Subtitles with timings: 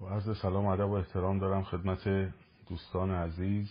[0.00, 2.32] خب عرض سلام و ادب و احترام دارم خدمت
[2.68, 3.70] دوستان عزیز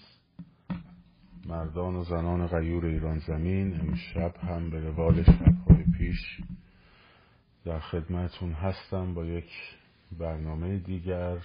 [1.45, 3.79] مردان و زنان غیور ایران زمین.
[3.79, 6.41] امشب هم به روال شبهای پیش
[7.65, 9.49] در خدمتون هستم با یک
[10.11, 11.37] برنامه دیگر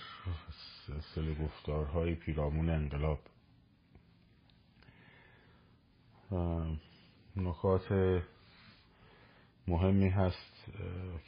[0.86, 3.18] سلسله گفتارهای پیرامون انقلاب.
[7.36, 8.20] نکات
[9.68, 10.64] مهمی هست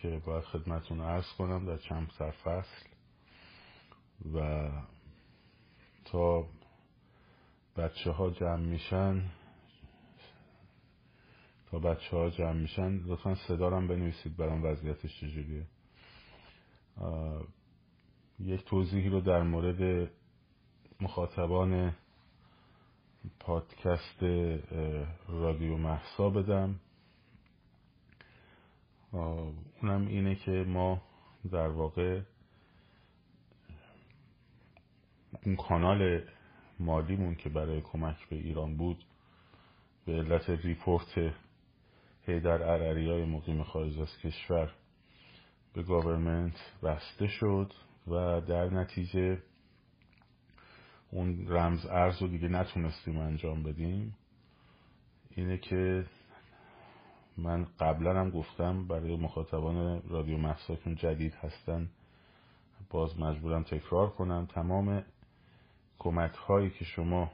[0.03, 2.96] که باید خدمتون عرض کنم در چند سرفصل
[4.35, 4.69] و
[6.05, 6.47] تا
[7.77, 9.23] بچه ها جمع میشن
[11.71, 15.67] تا بچه ها جمع میشن لطفا صدارم بنویسید برام وضعیتش چجوریه
[18.39, 20.11] یک توضیحی رو در مورد
[21.01, 21.95] مخاطبان
[23.41, 24.23] پادکست
[25.29, 26.81] رادیو مهسا بدم.
[29.13, 31.03] اونم اینه که ما
[31.51, 32.21] در واقع
[35.47, 36.23] اون کانال
[36.81, 39.05] مالیمون که برای کمک به ایران بود
[40.07, 41.35] به علت report
[42.23, 44.73] حیدر عرعری های مقیم خارج از کشور
[45.75, 47.73] به government بسته شد
[48.07, 49.43] و در نتیجه
[51.11, 54.17] اون رمز ارز رو دیگه نتونستیم انجام بدیم.
[55.31, 56.07] اینه که
[57.37, 61.89] من قبلا هم گفتم برای مخاطبان رادیو محسا جدید هستن
[62.91, 65.05] باز مجبورم تکرار کنم تمام
[65.99, 67.31] کمک هایی که شما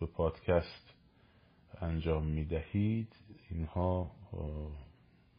[0.00, 0.94] به پادکست
[1.80, 3.12] انجام می دهید
[3.50, 4.10] اینها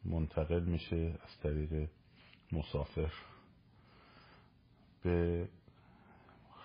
[0.05, 1.89] منتقل میشه از طریق
[2.51, 3.11] مسافر.
[5.03, 5.47] به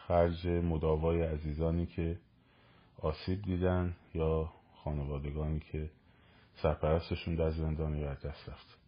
[0.06, 2.18] خرج مداوای عزیزانی که
[2.98, 5.90] آسیب دیدن یا خانوادگانی که
[6.62, 8.78] سرپرستشون در زندان یا دست رفت.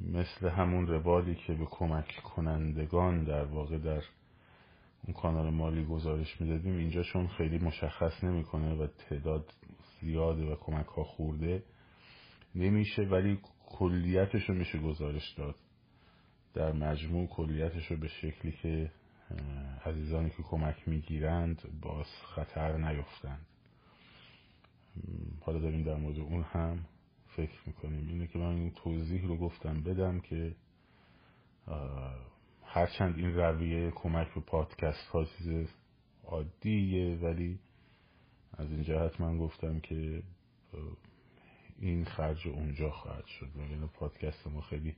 [0.00, 4.02] مثل همون روالی که به کمک کنندگان در واقع در
[5.04, 9.52] اون کانال مالی گزارش می‌دادیم اینجا چون خیلی مشخص نمی‌کنه و تعداد
[10.00, 11.62] زیاده و کمک ها خورده
[12.54, 15.54] نمیشه ولی کلیتش رو میشه گزارش داد.
[16.54, 18.92] در مجموع کلیتش رو به شکلی که
[19.86, 23.46] عزیزانی که کمک می‌گیرند باز خطر نیفتند
[25.40, 26.78] حالا داریم در مورد اون هم
[27.26, 28.08] فکر می‌کنیم.
[28.08, 30.54] اینه که من این توضیح رو گفتم بدم که
[32.74, 35.68] هرچند این رویه کمک به پادکست ها چیز
[36.24, 37.58] عادیه ولی
[38.52, 40.22] از این جهت من گفتم که
[41.78, 43.48] این خرج اونجا خواهد شد.
[43.82, 44.96] و پادکست ما خیلی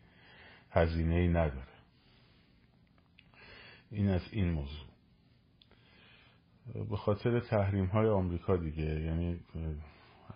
[0.70, 1.76] هزینه ای نداره.
[3.90, 4.86] این از این موضوع.
[6.90, 9.40] به خاطر تحریم های آمریکا دیگه یعنی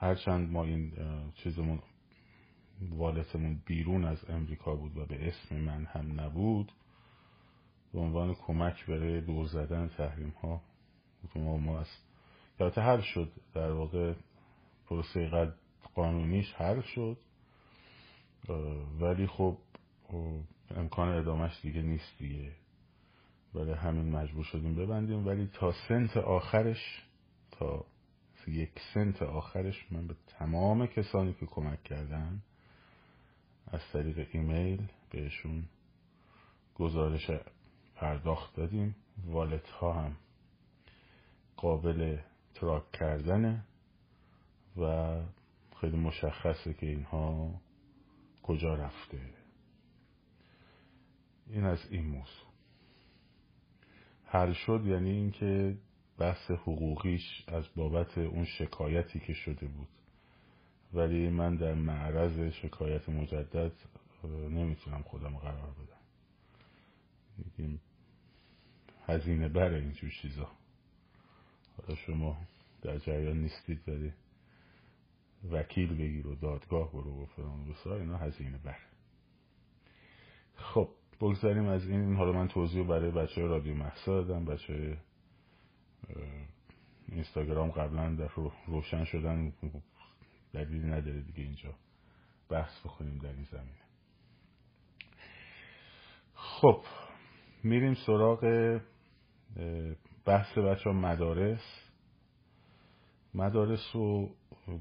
[0.00, 0.92] هرچند ما این
[1.34, 1.82] چیزمون
[2.90, 6.72] والتمون بیرون از امریکا بود و به اسم من هم نبود
[7.92, 10.60] به عنوان کمک برای دور زدن تحریم ها
[11.34, 11.88] ما ما از
[12.78, 13.32] حل شد.
[13.54, 14.14] در واقع
[14.86, 15.54] پروسه قد
[15.94, 17.16] قانونیش حل شد.
[19.00, 19.58] ولی خب
[20.76, 22.52] امکان ادامهش دیگه نیست دیگه.
[23.54, 25.26] برای همین مجبور شدیم ببندیم.
[25.26, 27.04] ولی تا سنت آخرش
[27.50, 27.84] تا
[28.48, 32.42] یک سنت آخرش من به تمام کسانی که کمک کردن
[33.66, 35.64] از طریق ایمیل بهشون
[36.74, 37.30] گزارش
[38.00, 38.97] پرداخت دادیم.
[39.27, 40.16] والت ها هم
[41.56, 42.19] قابل
[42.55, 43.65] تراک کردنه
[44.77, 45.16] و
[45.81, 47.55] خیلی مشخصه که اینها
[48.43, 49.21] کجا رفته.
[51.47, 52.50] این از این موضوع.
[54.25, 55.78] حل شد یعنی اینکه
[56.19, 59.88] بحث حقوقیش از بابت اون شکایتی که شده بود.
[60.93, 63.72] ولی من در معرض شکایت مجدد
[64.50, 66.00] نمی‌تونم خودم قرار بدم.
[69.10, 70.50] هزینه بره اینجور چیزا.
[71.76, 72.38] حالا شما
[72.82, 74.12] در جریان نیستید ولی
[75.50, 78.91] وکیل بگیر و دادگاه برو و فلان و اینا هزینه بره
[80.54, 80.88] خب
[81.20, 82.16] بگذاریم از این.
[82.16, 84.44] حالا من توضیح برای بچه رادیو محسا دادم.
[84.44, 84.99] بچه
[87.08, 88.31] اینستاگرام قبلا در
[88.67, 89.52] روشن شدن.
[90.52, 91.75] دلیلی نداره دیگه اینجا
[92.49, 93.81] بحث بکنیم در این زمینه.
[96.34, 96.84] خب
[97.64, 98.44] میریم سراغ
[100.26, 101.62] بحث بچه مدارس.
[103.35, 104.35] مدارس رو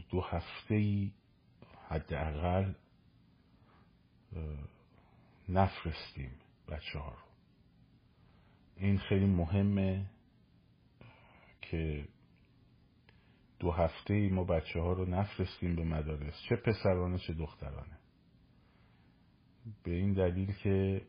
[0.09, 1.11] دو هفته ای
[1.87, 2.73] حداقل
[5.49, 6.31] نفرستیم
[6.67, 7.29] بچه ها رو.
[8.77, 10.05] این خیلی مهمه
[11.61, 12.07] که
[13.59, 17.99] دو هفته ای ما بچه ها رو نفرستیم به مدارس چه پسرانه چه دخترانه.
[19.83, 21.01] به این دلیل که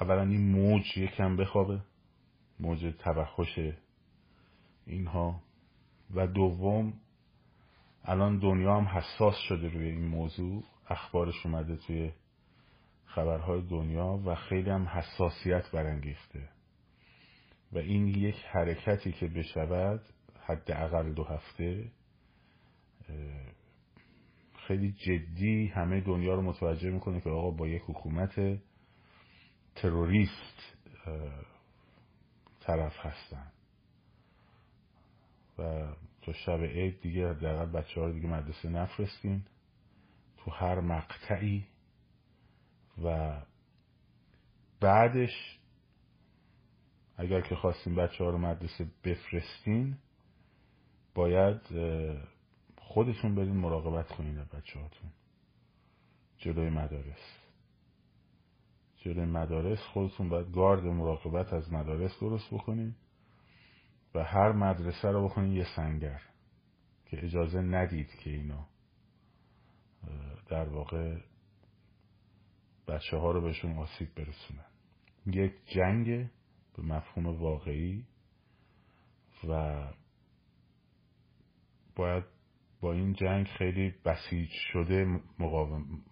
[0.00, 1.80] اولا این موج یکم بخوابه
[2.60, 3.58] موج توحش
[4.86, 5.42] اینها.
[6.14, 6.92] و دوم
[8.04, 12.12] الان دنیا هم حساس شده روی این موضوع اخبارش اومده توی
[13.04, 16.48] خبرهای دنیا و خیلی هم حساسیت برانگیخته.
[17.72, 20.00] و این یک حرکتی که بشود
[20.44, 21.90] حداقل دو هفته
[24.66, 28.58] خیلی جدی همه دنیا رو متوجه می‌کنه که آقا با یک حکومت
[29.76, 30.76] تروریست
[32.60, 33.52] طرف هستن.
[35.58, 35.86] و
[36.22, 39.42] تا شب عید دیگه حداقل بچه ها رو دیگه مدرسه نفرستین.
[40.36, 41.66] تو هر مقطعی.
[43.04, 43.36] و
[44.80, 45.58] بعدش
[47.16, 49.98] اگر که خواستین بچه ها رو مدرسه بفرستین
[51.14, 51.60] باید
[52.78, 55.10] خودتون برین مراقبت کنین بچه هاتون.
[56.38, 57.45] جلوی مدارس.
[59.06, 62.94] جلوی مدارس خودتون باید گارد مراقبت از مدارس درست بکنین
[64.14, 66.22] و هر مدرسه رو بکنین یه سنگر
[67.04, 68.66] که اجازه ندید که اینا
[70.48, 71.18] در واقع
[72.88, 74.66] بچه ها رو بهشون آسیب برسونن.
[75.26, 76.06] یک جنگ
[76.76, 78.06] به مفهوم واقعی
[79.48, 79.84] و
[81.96, 82.24] باید
[82.80, 86.02] با این جنگ خیلی بسیج شده مقاوم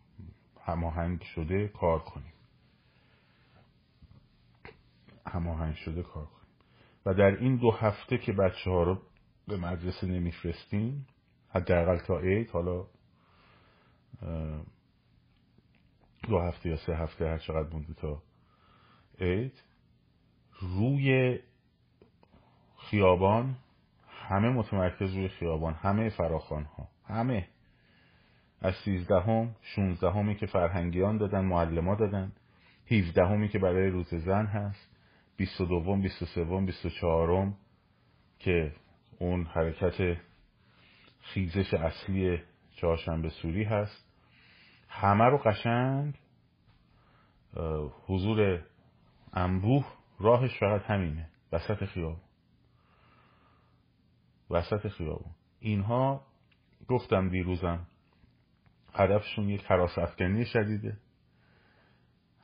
[0.60, 2.33] هماهنگ شده کار کنیم.
[5.26, 6.44] هماهنگ شده کار کنیم.
[7.06, 9.02] و در این دو هفته که بچه ها رو
[9.48, 11.06] به مدرسه نمیفرستیم
[11.48, 12.86] حداقل تا عید حالا
[16.28, 18.22] دو هفته یا سه هفته هر چقدر مونده تا
[19.20, 19.62] عید
[20.60, 21.38] روی
[22.76, 23.56] خیابان
[24.08, 27.48] همه متمرکز روی خیابان همه فراخان ها همه.
[28.60, 32.32] از سیزدهم شونزدهمی که فرهنگیان دادن معلما دادن
[32.84, 34.93] هیوزدهمی که برای روز زن هست.
[35.36, 37.56] بیست و دوم بیست و سوم بیست و چهارم
[38.38, 38.72] که
[39.18, 40.16] اون حرکت
[41.20, 42.42] خیزش اصلی
[42.76, 44.06] چهارشنبه سوری هست.
[44.88, 46.14] همه رو قشنگ
[48.06, 48.62] حضور
[49.32, 49.86] انبوه
[50.20, 51.28] راهش فقط همینه.
[51.52, 52.20] وسط خیابون.
[54.50, 55.34] وسط خیابون.
[55.60, 56.26] اینها
[56.88, 57.86] گفتم دیروزم
[58.94, 60.96] هدفشون یک حراس افکنی شدیده.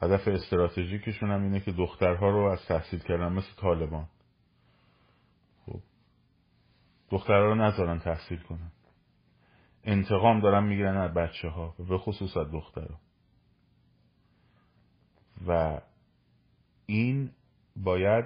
[0.03, 4.09] هدف استراتژیکشون هم اینه که دخترها رو از تحصیل کردن مثل طالبان.
[5.67, 5.81] خب.
[7.11, 8.73] دخترها رو نذارن تحصیل کنن.
[9.85, 13.01] انتقام دارن می‌گیرن از بچه ها به خصوص از دخترها.
[15.47, 15.81] و
[16.87, 17.31] این
[17.77, 18.25] باید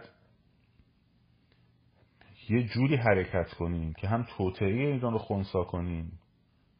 [2.49, 6.19] یه جوری حرکت کنیم که هم توطعه ایران رو خونسا کنیم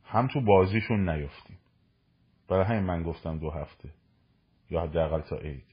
[0.05, 1.59] هم تو بازیشون نیفتیم.
[2.49, 3.91] برای همین من گفتم دو هفته.
[4.71, 5.65] یا حداقل تا عید.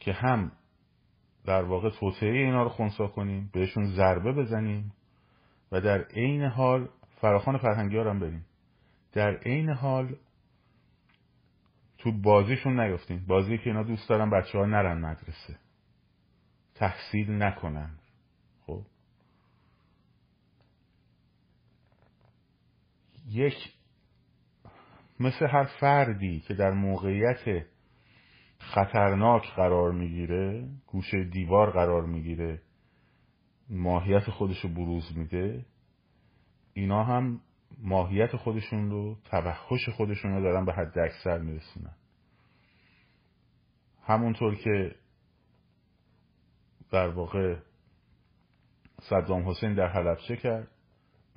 [0.00, 0.52] که هم
[1.44, 4.92] در واقع توطعه اینا رو خونسا کنیم بهشون ضربه بزنیم
[5.72, 6.88] و در عین حال
[7.20, 8.46] فراخان فرهنگی ها هم بریم.
[9.12, 10.16] در عین حال
[11.98, 13.24] تو بازیشون نیفتیم.
[13.26, 15.58] بازی که اینا دوست دارن بچه ها نرن مدرسه.
[16.74, 17.98] تحصیل نکنن.
[18.66, 18.82] خب.
[23.28, 23.54] یک
[25.20, 27.64] مثل هر فردی که در موقعیت
[28.58, 32.62] خطرناک قرار می‌گیره گوشه دیوار قرار می‌گیره
[33.70, 35.66] ماهیت خودش رو بروز میده
[36.72, 37.40] اینا هم
[37.78, 41.94] ماهیت خودشون رو توحش خودشون رو دارن به حد اکثر میرسونن.
[44.02, 44.94] همونطور که
[46.90, 47.56] در واقع
[49.00, 50.68] صدام حسین در حلبچه کرد؟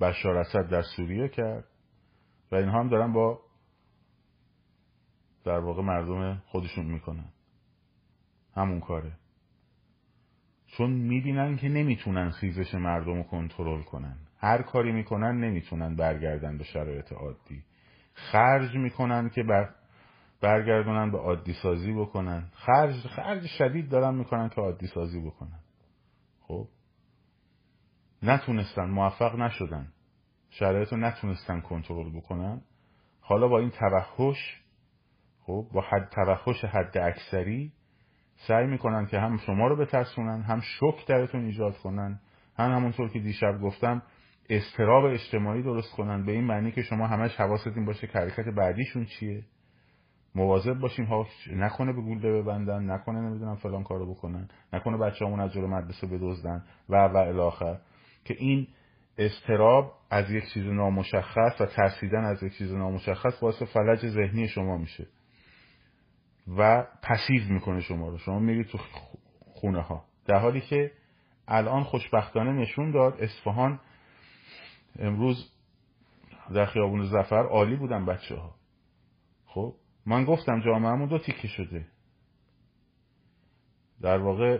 [0.00, 1.64] بشار اسد در سوریه کرد
[2.52, 3.40] و اینها هم دارن با
[5.44, 7.32] در واقع مردم خودشون می‌کنن.
[8.54, 9.12] همون کاره.
[10.66, 14.16] چون می‌بینن که نمی‌تونن خیزش مردم رو کنترل کنن.
[14.38, 17.64] هر کاری می‌کنن نمی‌تونن برگردن به شرایط عادی.
[18.14, 19.74] خرج می‌کنن که بر
[20.40, 22.50] برگردونن به عادی سازی بکنن.
[22.52, 25.58] خرج خرج شدید دارن می‌کنن که عادی سازی بکنن.
[26.40, 26.68] خب؟
[28.22, 29.92] نتونستن موفق نشدن.
[30.50, 32.62] شرایط رو نتونستن کنترل بکنن.
[33.20, 34.61] حالا با این توحش
[35.46, 37.72] خب با حد توحش حد اکثری
[38.36, 42.20] سعی می‌کنن که هم شما رو بترسونن هم شک درتون ایجاد کنن
[42.58, 44.02] هم همونطور که دیشب گفتم
[44.50, 49.04] استراب اجتماعی درست کنن به این معنی که شما همش حواستون باشه که حرکت بعدیشون
[49.04, 49.44] چیه.
[50.34, 55.40] مواظب باشیم ها نکنه به گولده ببندن نکنه نمی‌دونم فلان کارو بکنن نکنه بچه همون
[55.40, 57.78] از جلو مدرسه بدزدن و و الاخر
[58.24, 58.66] که این
[59.18, 64.76] استراب از یک چیز نامشخص و ترسیدن از یک چیز نامشخص باعث فلج ذهنی شما
[64.76, 65.06] میشه.
[66.48, 68.18] و پسیو می‌کنه شما رو.
[68.18, 68.78] شما میرید تو
[69.40, 70.92] خونه ها در حالی که
[71.48, 73.80] الان خوشبختانه نشون داد اصفهان
[74.98, 75.52] امروز
[76.54, 78.54] در خیابون زفر عالی بودن بچه ها
[79.46, 79.74] خب
[80.06, 81.86] من گفتم جامعهمون دو تیکه شده.
[84.00, 84.58] در واقع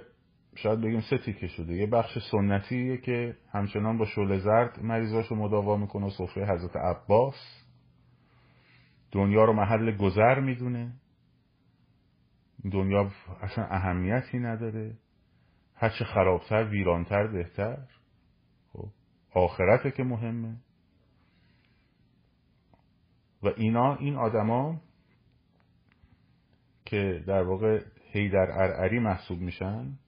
[0.57, 1.75] شاید بگیم سه تیکه شده.
[1.75, 7.65] یه بخش سنتیه که همچنان با شعله زرد مریضاشو مداوا می‌کنه و سفره حضرت عباس.
[9.13, 10.93] دنیا رو محل گذر می‌دونه.
[12.71, 14.97] دنیا اصلا اهمیتی نداره.
[15.75, 17.79] هرچه خرابتر ویرانتر بهتر.
[18.73, 18.89] خب
[19.35, 20.57] آخرته که مهمه.
[23.43, 24.81] و اینا این آدما
[26.85, 29.99] که در واقع هیدر ارعری محسوب میشن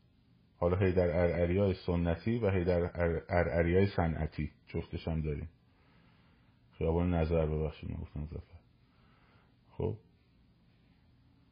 [0.56, 2.90] حالا هیدر ارعری های سنتی و هیدر
[3.28, 5.48] ارعری های صنعتی جفتش هم داریم.
[6.78, 7.90] خیابان نظر ببخشید
[8.30, 8.58] زفر
[9.70, 9.96] خب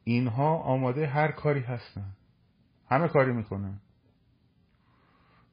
[0.03, 2.15] اینها آماده هر کاری هستن.
[2.89, 3.79] همه کاری می‌کنن.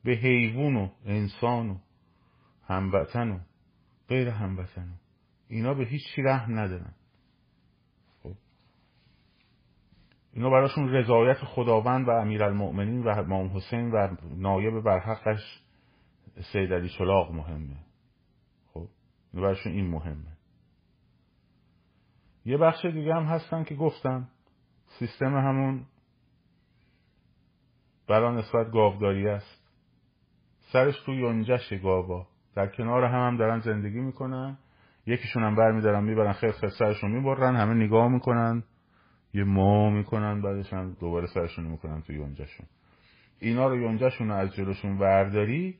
[0.04, 1.78] به حیوان و انسان و
[2.66, 3.38] هموطن و
[4.08, 4.88] غیر هموطن
[5.48, 6.94] اینا به هیچ چی رحم ندارن.
[8.22, 8.34] خب.
[10.32, 15.62] اینا براشون رضایت خداوند و امیرالمؤمنین و امام حسین و نایب برحقش
[16.52, 17.76] سید علی چلاغ مهمه.
[18.66, 18.88] خب.
[19.32, 20.36] اینا براشون این مهمه.
[22.44, 24.28] یه بخش دیگه هم هستن که گفتم.
[24.98, 25.86] سیستم همون
[28.08, 29.60] برا نسبت گاوداری است.
[30.72, 32.26] سرش توی یونجش گاوا.
[32.54, 34.58] در کنار هم هم دارن زندگی می‌کنن.
[35.06, 38.62] یکیشون هم برمیدارن می‌برن خیلی خیلی سرشون می‌برن همه نگاه می‌کنن.
[39.34, 42.66] یه مو می‌کنن بعدش هم دوباره سرشون می‌کنن توی یونجشون.
[43.38, 45.78] اینا رو یونجشون از جلوشون ورداری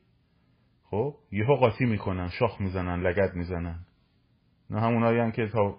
[0.84, 3.78] خب یهو قاطی می‌کنن شاخ می‌زنن لگد می‌زنن.
[4.70, 5.78] نه همونایی که تا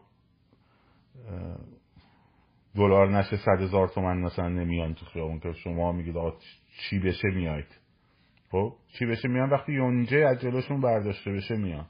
[2.75, 6.37] دلار نشه صد هزار تومن مثلا نمیان تو خیابون که شما میگید آقا
[6.77, 7.79] چی بشه میاید.
[8.51, 11.85] خب چی بشه میان؟ وقتی یونجه از جلوشون برداشته بشه میان.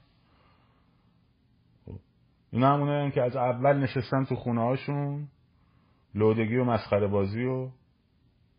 [1.86, 1.98] خب
[2.52, 5.28] اینا همونه که از اول نشستن تو خونه هاشون
[6.14, 7.70] لودگی و مسخره بازی و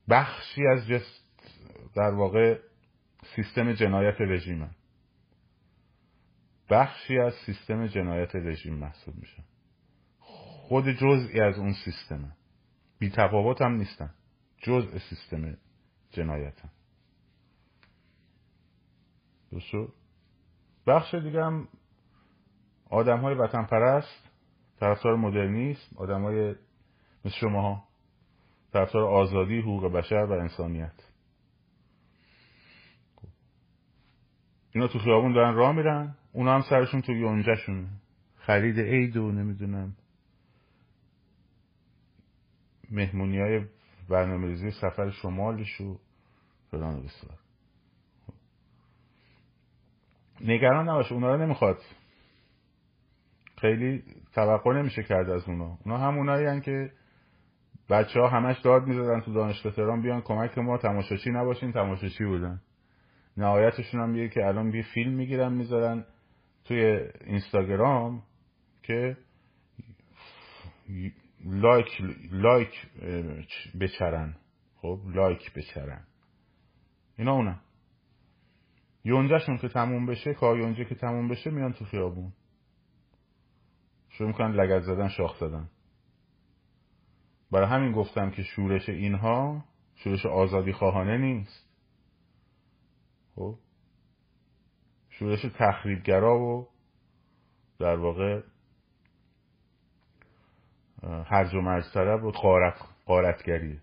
[0.09, 1.19] بخشی از جس
[1.95, 2.59] در واقع
[3.35, 4.69] سیستم جنایت رژیم
[6.69, 9.43] بخشی از سیستم جنایت رژیم محسوب میشن
[10.73, 12.31] خود جزئی از اون سیستمه.
[12.99, 14.13] بی تفاوت هم نیستن.
[14.57, 15.57] جزء سیستم
[16.11, 16.69] جنایتن.
[19.51, 19.93] درست
[20.87, 21.67] بخش دیگه هم
[22.89, 24.29] آدم های وطن پرست
[24.79, 26.55] طرفدار مدرنیسم آدم های
[27.25, 27.83] مثل شما ها
[28.73, 31.03] طرفدار آزادی حقوق بشر و انسانیت.
[34.71, 37.87] اینا تو خیابون دارن راه میرن اونا هم سرشون تو یونجهشونه.
[38.35, 39.95] خرید عید و نمی‌دونم
[42.93, 43.65] مهمونی های
[44.09, 45.99] برنامه سفر شمالش و
[46.71, 47.37] فلان بسار
[50.41, 51.77] نگران نباشه اونا رو نمی‌خواد.
[53.57, 55.77] خیلی توقع نمیشه کرد از اونا.
[55.85, 56.91] اونا همونایی که
[57.89, 62.61] بچه ها همش داد می‌زدن تو دانشگاه تهران بیان کمک ما تماشاچی نباشین تماشاچی بودن.
[63.37, 66.05] نهایتشون هم میگه که الان بی فیلم می‌گیرن می‌ذارن
[66.65, 68.23] توی اینستاگرام
[68.83, 69.17] که
[71.43, 72.87] لایک لایک
[73.81, 74.35] بچرن.
[74.75, 76.07] خب لایک بچرن.
[77.17, 77.61] اینا اونم
[79.03, 82.33] یونجهشون که تموم بشه کار یونجه که تموم بشه میان تو خیابون.
[84.09, 85.69] شروع می‌کنن لگت زدن شاخ زدن.
[87.51, 91.69] برای همین گفتم که شورش اینها شورش آزادی خواهانه نیست.
[93.35, 93.59] خب.
[95.09, 96.67] شورش تخریبگرا و
[97.79, 98.41] در واقع
[101.03, 103.81] هرج و مرج طرف و قارت قارتگریه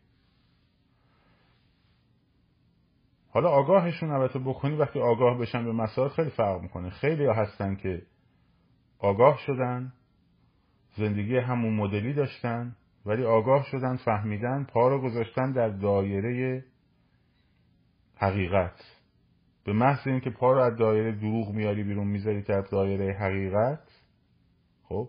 [3.33, 6.91] حالا آگاهشون البته بکنی وقتی آگاه بشن به مسائل خیلی فرق می‌کنه.
[6.91, 8.03] خیلی ها هستن که
[8.99, 9.93] آگاه شدن
[10.97, 16.65] زندگی همون مدلی داشتن ولی آگاه شدن فهمیدن پا رو گذاشتن در دایره
[18.17, 18.97] حقیقت.
[19.65, 23.89] به محض اینکه پا رو از دایره دروغ میاری بیرون می‌ذاری در دایره حقیقت
[24.83, 25.09] خب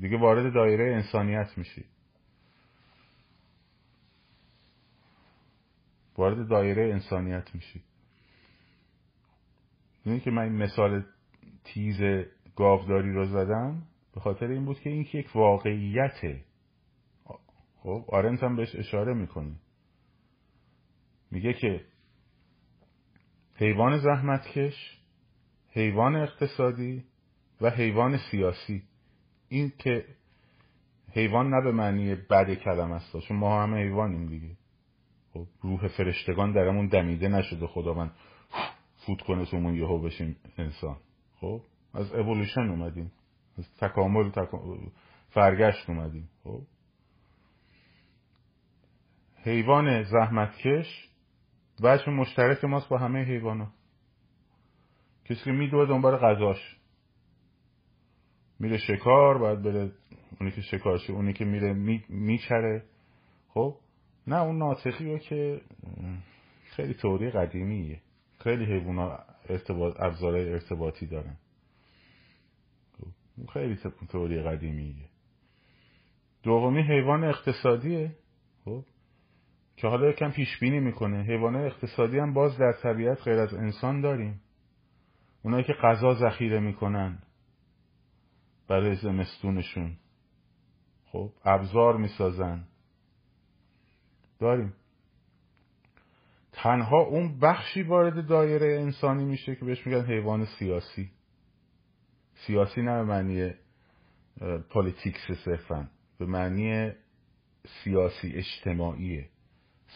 [0.00, 1.84] دیگه وارد دایره انسانیت میشی.
[6.18, 7.82] وارد دایره انسانیت میشی.
[10.04, 11.04] اینه که من این مثال
[11.64, 12.00] تیز
[12.56, 13.82] گاوداری رو زدم
[14.14, 16.44] به خاطر این بود که این که یک واقعیته
[17.78, 19.54] خب آرنت هم بهش اشاره می‌کنه.
[21.30, 21.84] میگه که
[23.54, 25.00] حیوان زحمتکش
[25.70, 27.04] حیوان اقتصادی
[27.60, 28.82] و حیوان سیاسی.
[29.48, 30.04] این که
[31.12, 34.56] حیوان نه به معنی بد کلم است چون ما همه حیوانیم دیگه.
[35.32, 38.10] خب روح فرشتگان درمون دمیده نشده خدا من
[39.06, 40.96] فوت کنه تومون یهو بشیم انسان.
[41.40, 41.60] خب
[41.94, 43.12] از اولوشن اومدیم
[43.58, 44.30] از تکامل,
[45.30, 46.28] فرگشت اومدیم.
[46.44, 46.62] خب
[49.44, 51.08] حیوان زحمتکش
[51.84, 53.72] بچه مشترک ماست با همه حیوانا
[55.24, 56.77] کسی که میدوه دنبال غذاش.
[58.58, 59.92] میره شکار باید بره
[60.40, 61.72] اونی که شکارشه اونی که میره
[62.08, 62.82] میچره.
[63.48, 63.76] خب؟
[64.26, 65.60] نه اون ناسخی رو که
[66.64, 68.00] خیلی توری قدیمیه.
[68.38, 71.36] خیلی حیوان ارتباط ابزارهای ارتباطی دارن.
[72.98, 75.08] خب، خیلی توری قدیمیه.
[76.42, 78.16] دومی حیوان اقتصادیه.
[78.64, 78.84] خب؟
[79.76, 81.22] که حالا یکم پیش بینی می‌کنه.
[81.22, 84.40] حیوان اقتصادی هم باز در طبیعت غیر از انسان داریم.
[85.42, 87.18] اونایی که غذا ذخیره می‌کنن.
[88.68, 89.96] برای زمستونشون.
[91.04, 92.64] خب ابزار می‌سازن.
[94.38, 94.74] داریم.
[96.52, 101.10] تنها اون بخشی وارد دایره انسانی میشه که بهش میگن حیوان سیاسی.
[102.34, 103.50] سیاسی نه به معنی
[104.70, 105.90] politics صرفا.
[106.18, 106.92] به معنی
[107.84, 109.28] سیاسی اجتماعیه.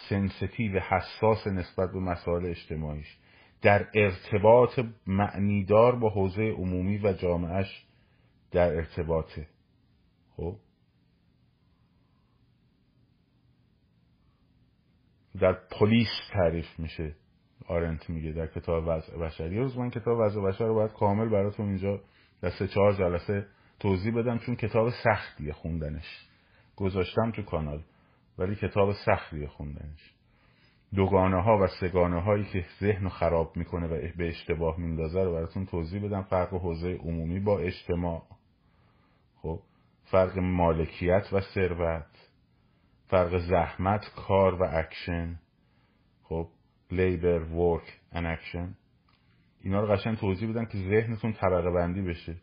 [0.08, 3.18] sensitive حساس نسبت به مسائل اجتماعیش.
[3.62, 7.86] در ارتباط معنیدار با حوزه عمومی و جامعهش
[8.52, 9.46] در ارتباطه.
[10.36, 10.56] خب؟
[15.40, 17.14] در پلیس تعریف میشه.
[17.66, 21.66] آرنت میگه در کتاب وضع بشری روز من کتاب وضع بشر رو باید کامل براتون
[21.66, 22.00] اینجا
[22.42, 23.46] در سه چهار جلسه
[23.80, 26.28] توضیح بدم چون کتاب سختیه خوندنش.
[26.76, 27.82] گذاشتم تو کانال
[28.38, 30.14] ولی کتاب سختیه خوندنش.
[30.94, 35.66] دوگانه ها و سگانه هایی که ذهن خراب می‌کنه و به اشتباه میندازه رو براتون
[35.66, 36.22] توضیح بدم.
[36.22, 38.22] فرق حوزه عمومی با اجتماع.
[40.12, 42.30] فرق مالکیت و ثروت
[43.08, 45.38] فرق زحمت کار و اکشن.
[46.22, 46.48] خب
[46.90, 48.74] labor work and action
[49.60, 52.36] اینا رو قشنگ توضیح بدم که ذهنتون طبقه بندی بشه.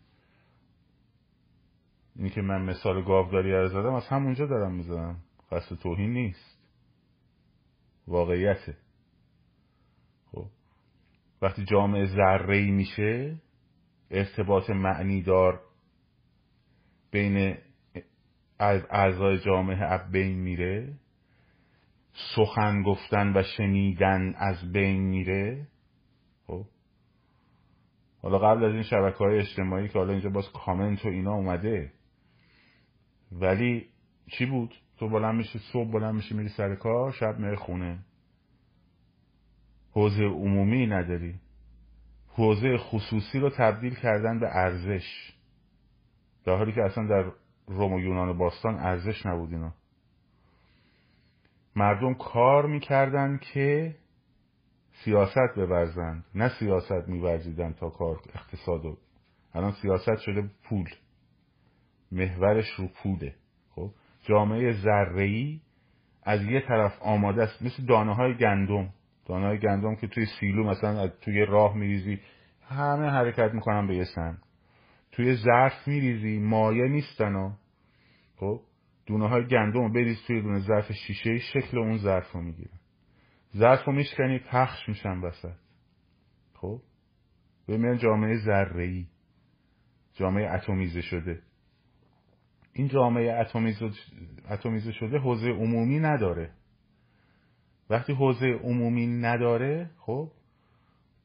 [2.15, 5.17] اینی که من مثال گاوداری رو زدم از همونجا دارم می‌زنم
[5.51, 6.59] قصد توهین نیست.
[8.07, 8.77] واقعیته.
[10.31, 10.45] خب
[11.41, 13.41] وقتی جامعه ذره میشه
[14.11, 15.68] ارتباط معنیدار
[17.11, 17.57] بین
[18.59, 20.93] اعضای جامعه اب بین میره.
[22.35, 25.67] سخن گفتن و شنیدن از بین میره.
[26.47, 26.65] خب.
[28.21, 31.91] حالا قبل از این شبکه های اجتماعی که حالا اینجا باز کامنت و اینا اومده.
[33.31, 33.85] ولی
[34.27, 37.99] چی بود؟ تو بلند میشی صبح بلند میشی میری سر کار شب میری خونه.
[39.91, 41.35] حوزه عمومی نداری.
[42.27, 45.33] حوزه خصوصی رو تبدیل کردن به ارزش.
[46.49, 47.31] در حالی که اصلا در
[47.67, 49.73] روم و یونان باستان ارزش نبود اینا.
[51.75, 53.95] مردم کار می‌کردن که
[54.91, 58.97] سیاست بورزند نه سیاست میورزیدن تا کار اقتصاد و
[59.53, 60.89] الان سیاست شده پول.
[62.11, 63.35] محورش رو پوله.
[63.75, 63.91] خب؟
[64.23, 65.61] جامعه ذره‌ای
[66.23, 67.61] از یه طرف آماده است.
[67.61, 68.89] مثل دانه های گندم.
[69.25, 72.19] دانه های گندم که توی سیلو مثلا توی راه میریزی.
[72.69, 74.48] همه حرکت می‌کنن به یه سمت.
[75.19, 77.53] توی ظرف میریزی مایه نیستن و
[78.35, 78.61] خب
[79.05, 82.79] دونه های گندم رو بریز توی دونه ظرف شیشه شکل اون ظرف رو می‌گیرن
[83.57, 85.55] ظرف رو میشکنی پخش میشن وسط.
[86.53, 86.81] خب
[87.67, 89.05] ببین جامعه ذره
[90.13, 91.41] جامعه اتمیزه شده.
[92.73, 93.39] این جامعه
[94.49, 96.51] اتمیزه شده حوزه عمومی نداره.
[97.89, 100.31] وقتی حوزه عمومی نداره خب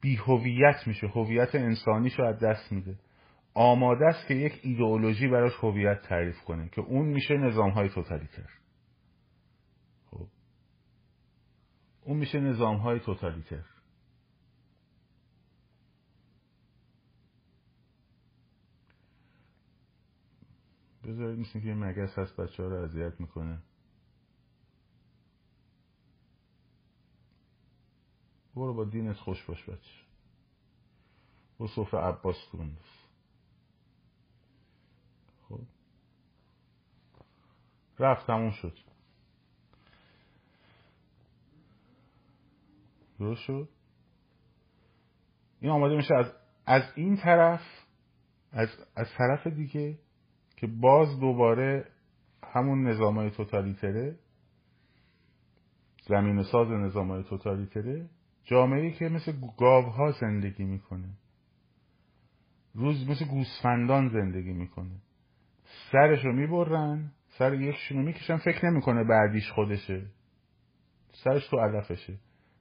[0.01, 1.07] بی هویت میشه.
[1.07, 2.99] هویت انسانیش رو از دست میده.
[3.55, 8.51] آماده است که یک ایدئولوژی براش هویت تعریف کنه که اون میشه نظام های توتالیتر.
[10.11, 10.27] خب.
[12.03, 13.65] اون میشه نظام های توتالیتر.
[21.05, 23.63] بذارید مثل که مگس هست بچه ها رو اذیت می‌کنه.
[28.55, 30.05] برو با دینت خوش باش بچه.
[31.59, 32.59] برو صفر عباس تو
[35.49, 35.61] خب
[37.99, 38.79] رفت تموم شد.
[43.19, 43.69] درست شد؟
[45.61, 46.33] این آماده میشه از
[46.67, 47.61] از این طرف
[48.53, 49.99] از, از طرف دیگه
[50.57, 51.91] که باز دوباره
[52.55, 54.19] همون نظام های توتالیتره
[56.09, 58.11] زمین ساز نظام های توتالیتره
[58.45, 61.09] جامعه که مثل گاوها زندگی می‌کنه.
[62.75, 64.97] روز مثل گوسفندان زندگی می‌کنه.
[65.93, 70.07] سرش رو می‌برن سر یکشونو می‌کشن فکر نمی‌کنه بعدیش خودشه.
[71.25, 72.19] سرش تو علفشه.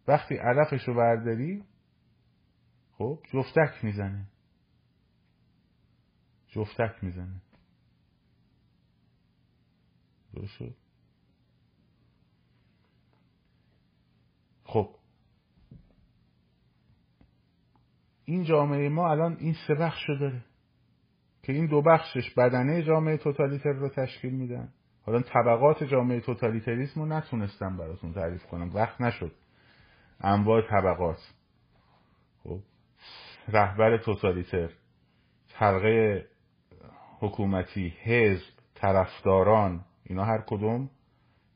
[0.08, 1.64] وقتی علفش رو برداری
[2.98, 4.28] خب جفتک می‌زنه.
[6.48, 7.42] جفتک می‌زنه.
[10.34, 10.76] درست
[14.64, 14.96] خب.
[18.26, 20.46] این جامعه ما الان این سه بخش داره.
[21.44, 24.74] که این دو بخشش بدنه جامعه توتالیتر رو تشکیل میدن.
[25.06, 28.70] حالا طبقات جامعه توتالیتریسم رو نتونستم براتون تعریف کنم.
[28.74, 29.32] وقت نشد.
[30.22, 31.34] انواع طبقات.
[32.44, 32.60] خب.
[33.48, 34.70] رهبر توتالیتر
[35.54, 36.26] حلقه
[37.20, 40.90] حکومتی حزب طرفداران اینا هر کدوم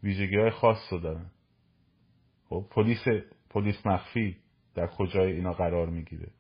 [0.04, 1.26] ویژگی های خاص رو دارن.
[2.50, 2.65] خب.
[2.71, 3.06] پلیس
[3.50, 4.38] پلیس مخفی
[4.76, 6.32] در کجای اینا قرار می‌گیره.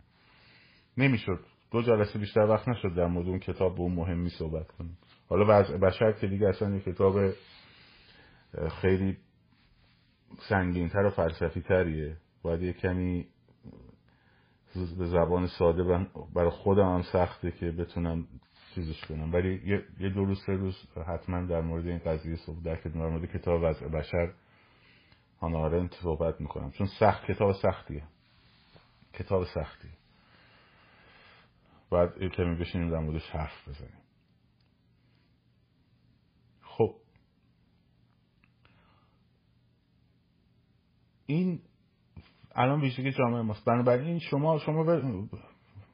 [0.97, 1.45] نمی‌شد.
[1.71, 4.97] دو جلسه بیشتر وقت نشد در مورد اون کتاب به اون مهمی صحبت کنیم.
[5.29, 7.31] حالا وضع بشر که دیگه اصلا یه کتاب
[8.81, 9.17] خیلی
[10.49, 13.27] سنگینتر و فلسفی تریه باید یه کمی
[14.97, 18.27] به زبان ساده برای خودم هم سخته که بتونم
[18.75, 19.33] چیزش کنم.
[19.33, 19.61] ولی
[19.99, 20.75] یه دو روز سه روز
[21.07, 24.33] حتما در مورد این قضیه صحبت در در مورد کتاب وضع بشر
[25.41, 26.71] هانارنت صحبت می‌کنم.
[26.71, 28.03] چون سخت کتاب سختیه.
[29.13, 29.91] کتاب سختیه.
[31.89, 34.01] باید یه کمی بشینیم در موردش حرف بزنیم.
[36.61, 36.95] خب.
[41.25, 41.59] این
[42.55, 43.65] الان ویژگی جامعه ماست.
[43.65, 44.99] بنابراین شما شما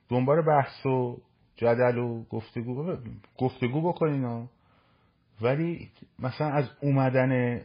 [0.10, 1.22] دنبال بحث و
[1.56, 2.98] جدل و گفتگو
[3.38, 4.50] گفتگو بکنین
[5.42, 7.62] ولی مثلا از اومدن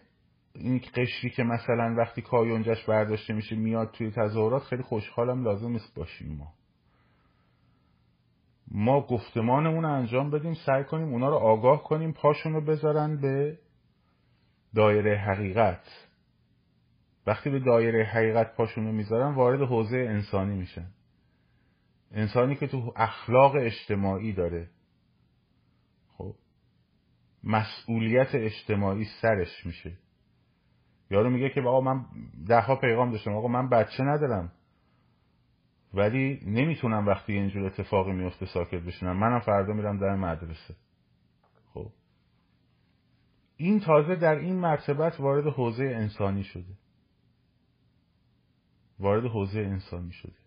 [0.55, 5.95] این قشری که مثلا وقتی کایونجش برداشته میشه میاد توی تظاهرات خیلی خوشحالم لازم نیست
[5.95, 6.58] باشیم ما.
[8.71, 13.59] ما گفتمانمون رو انجام بدیم سعی کنیم اونا رو آگاه کنیم پاشون رو بذارن به
[14.75, 16.09] دایره حقیقت.
[17.27, 20.87] وقتی به دایره حقیقت پاشون رو می‌ذارن وارد حوزه انسانی میشن.
[22.13, 24.69] انسانی که تو اخلاق اجتماعی داره.
[26.17, 26.35] خب
[27.45, 29.93] مسئولیت اجتماعی سرش میشه.
[31.11, 32.05] یارو میگه که آقا من
[32.47, 34.53] ده ها پیغام داشتم آقا من بچه ندارم.
[35.95, 39.17] ولی نمی‌تونم وقتی اینجور اتفاقی میفته ساکت بشینم.
[39.17, 40.77] منم فردا میرم در مدرسه.
[41.75, 41.91] خب.
[43.57, 46.75] این تازه در این مرتبت وارد حوزه انسانی شده.
[48.99, 50.39] وارد حوزه انسانی شده.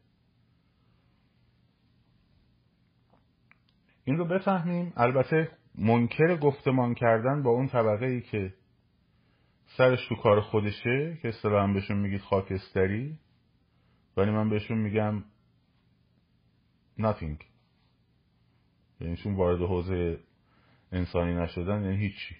[4.03, 4.93] این رو بفهمیم.
[4.95, 8.53] البته منکر گفتمان کردن با اون طبقه ای که
[9.77, 13.19] سرش تو کار خودشه که اصطلاحا بهشون میگید خاکستری
[14.17, 15.23] ولی من بهشون میگم
[16.99, 17.43] nothing.
[18.99, 20.19] یعنی چون وارد حوزه
[20.91, 22.35] انسانی نشدن یعنی هیچی.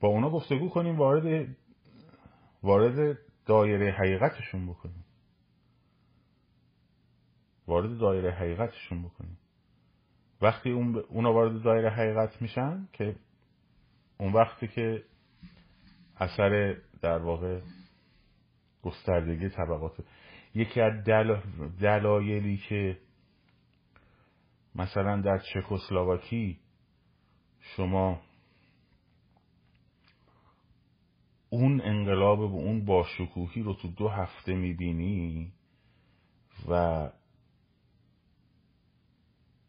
[0.00, 1.56] با اونا گفتگو کنیم وارد
[2.62, 5.04] وارد دایره حقیقتشون بکنیم.
[7.66, 9.38] وارد دایره حقیقتشون بکنیم.
[10.42, 13.16] وقتی اون اونا وارد دایره حقیقت میشن که
[14.18, 15.04] اون وقتی که
[16.16, 17.60] اثر در واقع
[18.82, 19.96] گستردگی طبقات
[20.54, 21.40] یکی از دل...
[21.80, 22.98] دلایلی که
[24.74, 26.58] مثلا در چکسلواکی
[27.60, 28.20] شما
[31.50, 35.52] اون انقلاب و اون باشکوهی رو تو دو هفته می‌بینی
[36.68, 36.72] و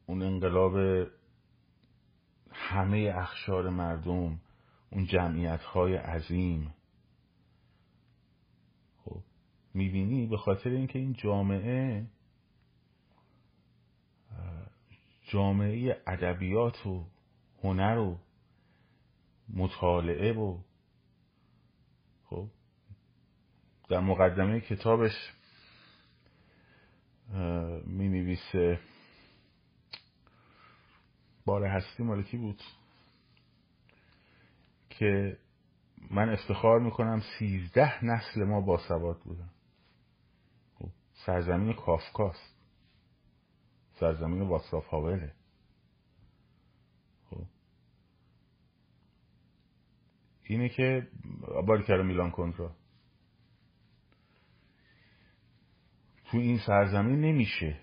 [0.06, 1.08] اون انقلاب
[2.52, 4.40] همه اخشار مردم
[4.92, 6.74] اون جمعیت های عظیم
[9.76, 12.06] می‌بینی به خاطر اینکه این جامعه
[15.28, 17.06] جامعه ادبیات و
[17.64, 18.20] هنر و
[19.54, 20.58] مطالعه و
[22.26, 22.48] خب
[23.90, 25.34] در مقدمه کتابش
[27.86, 28.80] می نویسه
[31.46, 32.62] بار هستی مالکی بود؟
[34.90, 35.38] که
[36.12, 39.50] من افتخار می‌کنم سیزده نسل ما باسواد بودن.
[39.50, 39.55] خب،
[41.26, 42.56] سرزمین کافکاست.
[44.00, 45.34] سرزمین واسلاف هاوله.
[47.30, 47.46] خب.
[50.44, 51.08] اینه که
[51.68, 52.76] باری کرده میلان کنترا.
[56.26, 57.80] تو این سرزمین نمیشه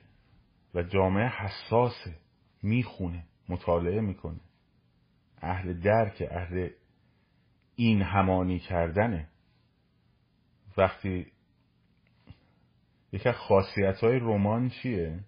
[0.75, 2.19] و جامعه حساسه
[2.63, 4.41] می‌خونه مطالعه می‌کنه.
[5.39, 6.71] اهل درک اهل
[7.77, 9.29] این همانی کردنه.
[10.77, 11.33] وقتی
[13.13, 15.21] یکی از خاصیت های رمان چیه؟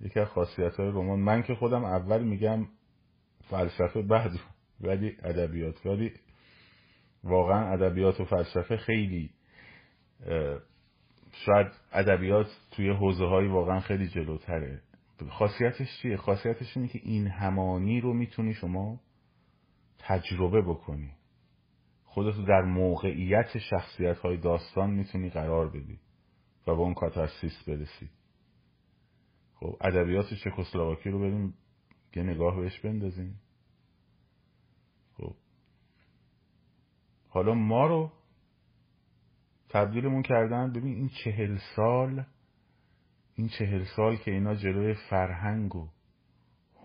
[0.00, 1.20] یکی از خاصیت های رمان.
[1.20, 2.66] من که خودم اول میگم
[3.50, 4.30] فلسفه بعد
[4.80, 5.86] ولی ادبیات.
[5.86, 6.12] ولی
[7.24, 9.30] واقعا ادبیات و فلسفه خیلی
[11.32, 14.82] شاید ادبیات توی حوزه های واقعا خیلی جلوتره.
[15.30, 19.00] خاصیتش چیه؟ خاصیتش اینه که این همانی رو می‌تونی شما
[19.98, 21.10] تجربه بکنی.
[22.04, 25.98] خودتو در موقعیت شخصیت های داستان می‌تونی قرار بدی.
[26.66, 28.10] و به اون کاتارسیس برسی.
[29.54, 31.54] خب ادبیات چکسلواکی رو بریم
[32.16, 33.40] یه نگاه بهش بندازیم.
[35.16, 35.34] خب.
[37.28, 38.12] حالا ما رو
[39.68, 42.24] تبدیلمون کردن ببین این چهل سال
[43.34, 45.88] این چهل سال که اینا جلوی فرهنگ و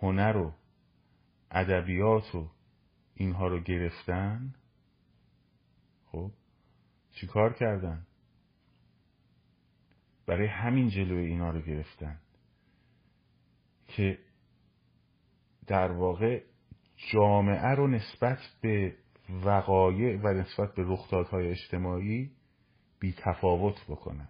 [0.01, 0.53] هنر و
[1.51, 2.49] ادبیات و
[3.15, 4.53] اینها رو گرفتن
[6.11, 6.31] خب
[7.11, 8.07] چیکار کردن؟
[10.25, 12.19] برای همین جلوی اینا رو گرفتن
[13.87, 14.17] که
[15.67, 16.43] در واقع
[17.11, 18.95] جامعه رو نسبت به
[19.29, 22.31] وقایع و نسبت به رخدادهای اجتماعی
[22.99, 24.27] بی تفاوت بکنن.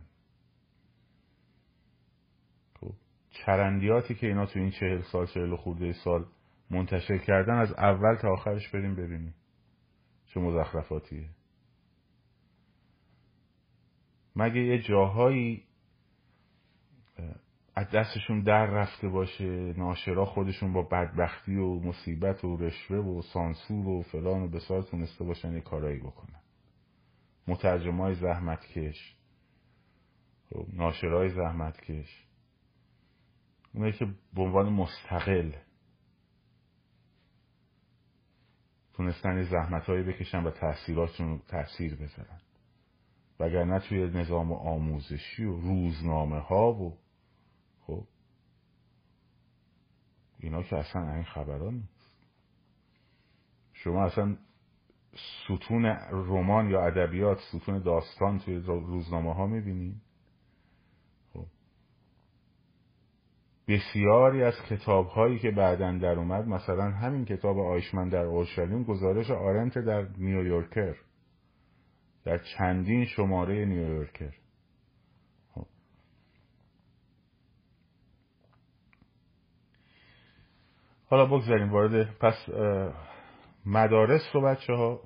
[2.79, 2.93] خب
[3.29, 6.25] چرندیاتی که اینا تو این چهل سال چهل خورده سال
[6.69, 9.35] منتشر کردن از اول تا آخرش بریم ببینیم
[10.25, 11.29] چه مزخرفاتیه.
[14.35, 15.63] مگه یه جاهایی
[17.75, 23.87] از دستشون در رفته باشه ناشرا خودشون با بدبختی و مصیبت و رشوه و سانسور
[23.87, 26.39] و فلان و بسار تونسته باشن یه کارایی بکنن.
[27.47, 29.15] مترجمای زحمتکش
[30.49, 32.25] خب، ناشرای زحمتکش.
[33.73, 35.51] اونایی که به عنوان مستقل
[38.93, 42.41] تونستن زحمت هایی بکشن و تاثیراتشون تاثیر بذارن.
[43.39, 46.97] وگرنه توی نظام آموزشی و روزنامه ها و
[47.87, 48.07] خب
[50.39, 51.83] اینا که اصلا این خبران
[53.73, 54.37] شما اصلا
[55.43, 60.01] ستون رمان یا ادبیات ستون داستان توی روزنامه ها می‌بینید
[61.33, 61.45] خب.
[63.67, 69.31] بسیاری از کتاب هایی که بعدا در اومد مثلا همین کتاب آیشمن در اورشلیم گزارش
[69.31, 70.95] آرنت در نیویورکر
[72.23, 74.33] در چندین شماره نیویورکر.
[81.09, 82.49] حالا بگذاریم وارد پس
[83.65, 85.01] مدارس رو بچه ها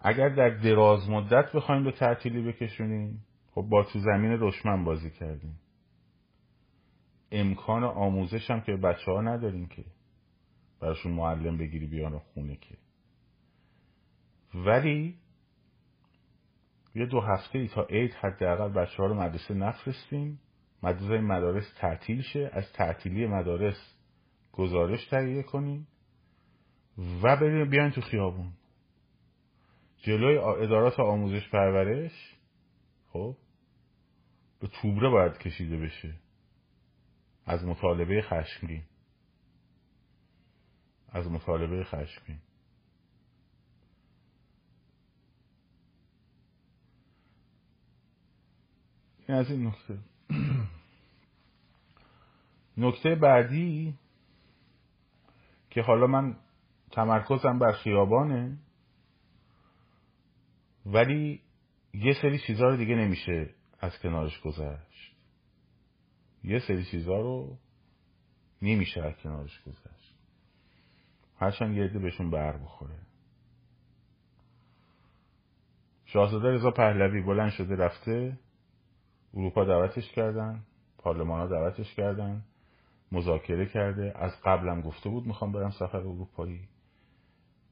[0.00, 5.58] اگر در دراز مدت بخوایم به تعطیلی بکشونیم خب با تو زمین دشمن بازی کردیم.
[7.32, 9.84] امکان آموزش هم که بچه ها نداریم که
[10.80, 12.76] براشون معلم بگیری بیان خونه که.
[14.54, 15.18] ولی
[16.94, 20.40] یه دو هفته ای تا عید حداقل بچه ها رو مدرسه نفرستیم.
[20.82, 23.94] مدرسه مدارس تعطیل شه از تعطیلی مدارس
[24.52, 25.86] گزارش تهیه کنیم
[26.98, 28.52] و بریم بیاین تو خیابون.
[29.98, 32.36] جلوی ادارات آموزش پرورش
[33.08, 33.36] خب
[34.60, 36.14] به توبره باید کشیده بشه.
[37.46, 38.82] از مطالبه خشمگین.
[41.08, 42.38] از مطالبه خشمگین.
[49.28, 50.11] این از این نکته
[52.76, 53.98] نکته بعدی
[55.70, 56.36] که حالا من
[56.90, 58.58] تمرکزم بر خیابانه
[60.86, 61.42] ولی
[61.94, 65.16] یه سری چیزها رو دیگه نمیشه از کنارش گذشت.
[66.44, 67.58] یه سری چیزها رو
[68.62, 70.14] نمیشه از کنارش گذشت.
[71.38, 72.98] هرچند یه بهشون بر بخوره.
[76.04, 78.38] شاهزاده رضا پهلوی بلند شده رفته.
[79.34, 80.62] اروپا دعوتش کردن
[80.98, 82.44] پارلمان ها دعوتش کردن
[83.12, 84.12] مذاکره کرده.
[84.16, 86.68] از قبلم گفته بود می‌خوام برم سفر اروپایی.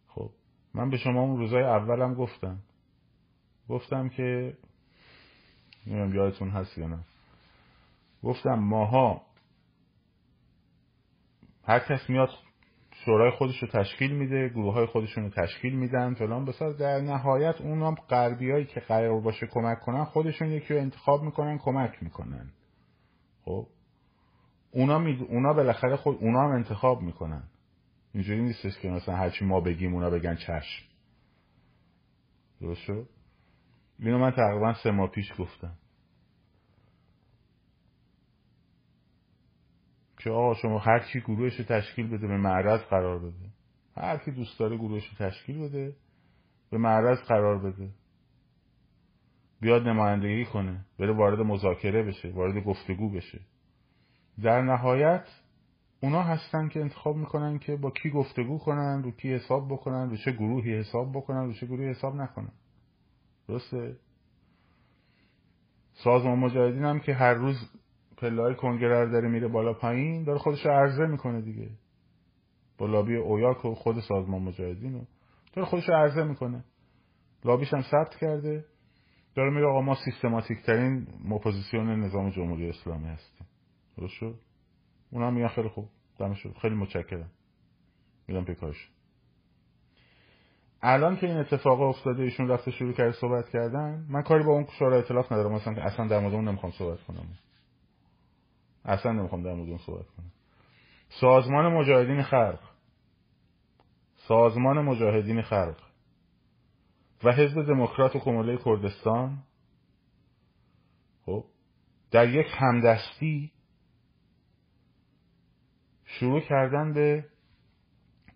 [0.08, 0.30] خب
[0.74, 2.58] من به شما اون روزای اولم گفتم.
[3.68, 4.56] گفتم که
[5.86, 6.98] نمیم یادتون هست یا نه.
[8.22, 9.22] گفتم ماها
[11.64, 12.28] هر کس میاد
[13.04, 16.44] شورای خودش رو تشکیل میده گروه های خودشون رو تشکیل میدن فلان.
[16.44, 20.80] بسار در نهایت اون هم غربی هایی که قرار باشه کمک کنن خودشون یکی رو
[20.80, 22.50] انتخاب می‌کنن کمک می‌کنن.
[23.44, 23.66] خب؟
[24.70, 25.26] اونا, می...
[25.28, 27.42] اونا بالاخره خود اونا هم انتخاب می‌کنن.
[28.14, 30.86] اینجوری نیستش که مثلا هرچی ما بگیم اونا بگن چشم.
[32.60, 33.08] درست شد؟
[33.98, 35.74] اینو من تقریبا سه ماه پیش گفتم.
[40.24, 43.50] که آقا شما هر کی گروهش رو تشکیل بده به معرض قرار بده.
[43.96, 45.96] هر کی دوست داره گروهش رو تشکیل بده
[46.70, 47.88] به معرض قرار بده.
[49.60, 53.40] بیاد نمایندگی کنه بره وارد مذاکره بشه وارد گفتگو بشه.
[54.42, 55.26] در نهایت
[56.00, 60.16] اونا هستن که انتخاب می‌کنن که با کی گفتگو کنن رو کی حساب بکنن رو
[60.16, 62.52] چه گروهی حساب بکنن رو چه گروهی حساب نکنن.
[63.48, 63.96] درسته؟
[65.92, 67.56] سازمان مجاهدین هم که هر روز
[68.20, 71.70] پله های کنگره داره میره بالا پایین داره خودش رو عرضه می‌کنه دیگه.
[72.78, 75.06] با لابی OIAC و خود سازمان مجاهدین رو
[75.52, 76.64] داره خودش رو عرضه می‌کنه.
[77.44, 78.64] لابیش هم ثبت کرده.
[79.34, 83.46] داره میگه آقا ما سیستماتیک ترین اپوزیسیون نظام جمهوری اسلامی هستیم.
[83.96, 84.34] درست شد؟
[85.10, 85.88] اونا میگن خیلی خوب.
[86.18, 87.30] دم شد خیلی متشکرم.
[88.28, 88.90] میدم پیکاش.
[90.82, 94.66] الان که این اتفاق افتاده ایشون رفته شروع کرده صحبت کردن من کاری با اون
[94.78, 95.52] شورای اطلاف ندارم.
[95.52, 97.26] مثلا اصلا در مورد اون نمی‌خوام صحبت کنم.
[98.90, 100.32] اصلا نمی‌خوام در مورد اون صحبت کنم.
[101.08, 102.60] سازمان مجاهدین خلق.
[104.16, 105.76] سازمان مجاهدین خلق.
[107.24, 109.38] و حزب دموکرات و کموله کردستان.
[111.26, 111.44] خب
[112.10, 113.52] در یک همدستی
[116.04, 117.24] شروع کردن به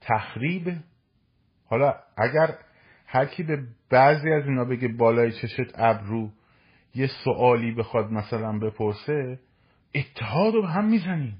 [0.00, 0.76] تخریب.
[1.66, 2.58] حالا اگر
[3.06, 6.30] هر کی به بعضی از اینا بگه بالای چشت ابرو
[6.94, 9.40] یه سوالی بخواد مثلا بپرسه
[9.94, 11.34] اتحاد رو به هم می‌زنین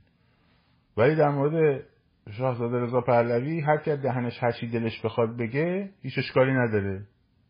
[0.97, 1.85] ولی در مورد
[2.31, 7.07] شاهزاده رضا پهلوی هر کی دهنش هرچی دلش بخواد بگه هیچ اشکالی نداره.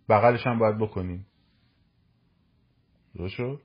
[0.08, 1.26] بغلش هم باید بکنیم.
[3.14, 3.62] درست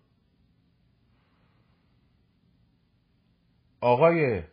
[3.81, 4.43] آقای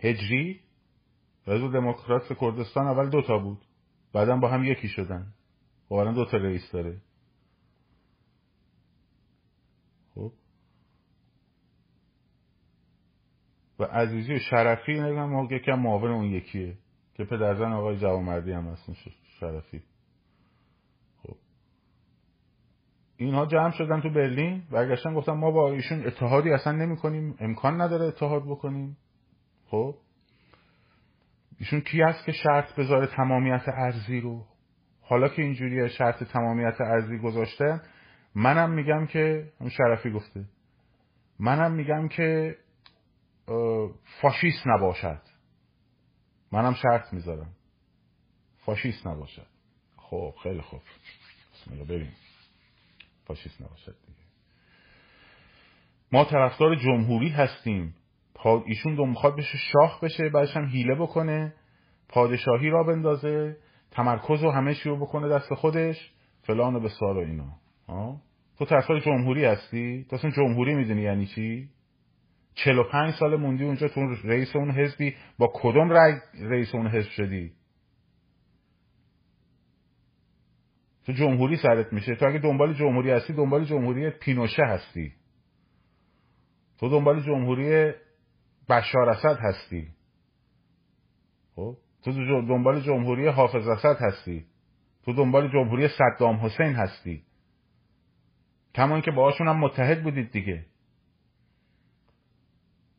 [0.00, 0.60] هجری
[1.46, 3.64] حزب دموکرات کردستان اول دوتا بود.
[4.12, 5.32] بعدا با هم یکی شدن.
[5.88, 7.00] خب الان دوتا رئیس داره
[10.14, 10.32] خب
[13.82, 16.74] و عزیزی و شرفی نگم یکم معاون اون یکیه
[17.14, 18.92] که پدرزن آقای جوامردی هم هستن
[19.40, 19.82] شرفی.
[21.22, 21.36] خب.
[23.16, 27.80] اینها جمع شدن تو برلین برگشتن گفتن ما با ایشون اتحادی اصلا نمی کنیم امکان
[27.80, 28.96] نداره اتحاد بکنیم.
[29.66, 29.94] خب.
[31.58, 34.44] ایشون کی هست که شرط بذاره تمامیت ارزی رو؟
[35.00, 37.80] حالا که اینجوری شرط تمامیت ارزی گذاشته
[38.34, 40.44] منم میگم که اون شرفی گفته
[41.38, 42.56] منم میگم که
[44.20, 45.20] فاشیست نباشد.
[46.52, 47.52] منم شرط می‌ذارم.
[48.56, 49.46] فاشیست نباشد.
[49.96, 50.80] خب خیلی خوب.
[51.54, 52.12] بسم الله بریم.
[53.24, 54.18] فاشیست نباشد دیگه.
[56.12, 57.94] ما طرفدار جمهوری هستیم.
[58.66, 61.54] ایشون دو می‌خواد بشه شاه بشه بعدش هم هیله بکنه.
[62.08, 63.56] پادشاهی را بندازه.
[63.90, 66.12] تمرکز رو همه رو بکنه دست خودش.
[66.42, 67.58] فلان و بسار و اینا.
[68.58, 71.68] تو طرفدار جمهوری هستی؟ تو اصلا جمهوری می‌دونی یعنی چی؟
[72.54, 75.14] 45 سال موندی اونجا تو رئیس اون حزبی.
[75.38, 77.52] با کدوم رأی رئیس اون حزب شدی؟
[81.06, 82.14] تو جمهوری سرت میشه.
[82.14, 85.12] تو اگه دنبال جمهوری هستی دنبال جمهوری پینوشه هستی.
[86.78, 87.92] تو دنبال جمهوری
[88.68, 89.88] بشار اسد هستی.
[91.56, 92.12] خب؟ تو
[92.48, 94.44] دنبال جمهوری حافظ اسد هستی.
[95.04, 97.22] تو دنبال جمهوری صدام حسین هستی.
[98.74, 100.66] کما که باهاشون هم متحد بودید دیگه.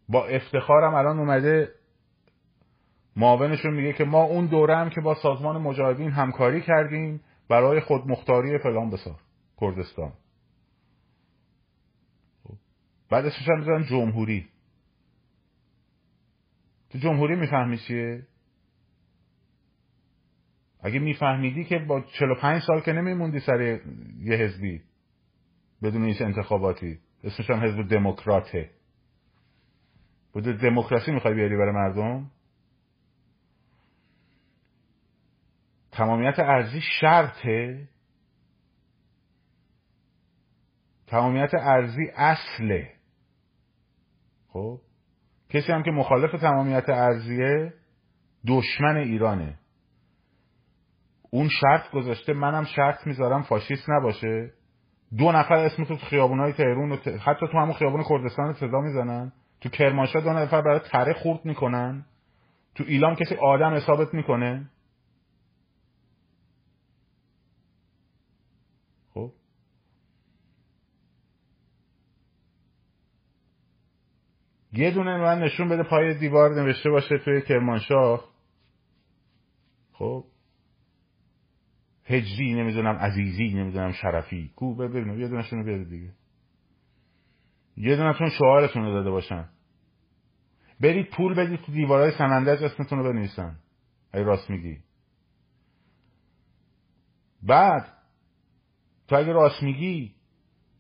[0.10, 1.72] با افتخارم الان اومده
[3.16, 8.58] معاونشون میگه که ما اون دوره هم که با سازمان مجاهدین همکاری کردیم برای خودمختاری
[8.58, 9.20] فلان بسار
[9.62, 10.14] کردستان.
[13.10, 14.48] بعد اسمش هم جمهوری.
[16.90, 18.28] تو جمهوری می‌فهمی چیه؟
[20.80, 23.80] اگه میفهمیدی که با 45 سال که نمیموندی سر
[24.20, 24.82] یه حزبی
[25.84, 28.70] بدون هیچ انتخاباتی اسمش هم حزب دموکراته.
[30.34, 32.32] بوده دموکراسی می‌خوای بیاری برای مردم؟
[35.92, 37.90] تمامیت ارزی شرطه.
[41.08, 42.92] تمامیت ارزی اصله.
[44.48, 44.80] خب؟
[45.50, 47.74] کسی هم که مخالف تمامیت ارزیه
[48.48, 49.60] دشمن ایرانه.
[51.30, 54.54] اون شرط گذاشته منم شرط می‌ذارم فاشیست نباشه.
[55.18, 59.32] دو نفر اسم تو خیابونای تهرون و حتی تو همون خیابون کردستان صدا می‌زنن.
[59.64, 62.06] تو کرمانشاه دو نفر برای تره خورد می‌کنن.
[62.76, 64.70] تو ایلام کسی آدم حسابت می‌کنه.
[69.14, 69.32] خب.
[74.74, 78.26] یه دونه من نشون بده پای دیوار نوشته باشه توی کرمانشاه.
[79.94, 80.26] خب.
[82.06, 84.52] هجری نمی‌دونم عزیزی نمی‌دونم شرفی.
[84.56, 86.14] کو ببینم یه دونشون بیاره دیگه.
[87.78, 89.50] یه دونتون شعارتون رو داده باشن.
[90.84, 93.56] برید پول بدید تو دیوارهای سنندج اسمتون رو بنویسن.
[94.14, 94.78] ای راست میگی.
[97.44, 97.88] بعد
[99.08, 100.16] تو اگه راست میگی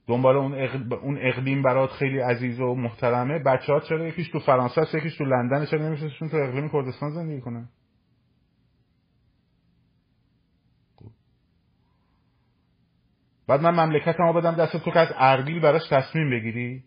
[0.07, 4.95] دنبال اون, اقلیم برات خیلی عزیز و محترمه بچه ها چرا یکیش تو فرانسه است
[4.95, 7.69] یکیش تو لندن چرا نمیشونشون تو اقلیم کردستان زندگی کنن؟
[13.47, 16.83] بعد من مملکت ما بدم دست تو که از اربیل براش تصمیم بگیری؟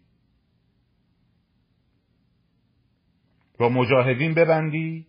[3.58, 5.06] با مجاهدین ببندی؟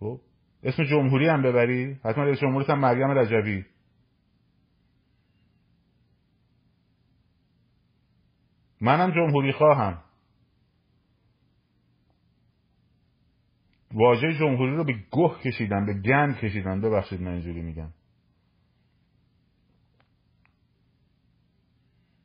[0.00, 0.20] خب
[0.62, 3.64] اسم جمهوری هم ببری؟ حتما رئیس جمهوریت هم مریم رجبی.
[8.80, 10.02] منم جمهوری خواهم.
[13.94, 17.90] واژه جمهوری رو به گه کشیدن به گند کشیدن ببخشید من اینجوری میگم.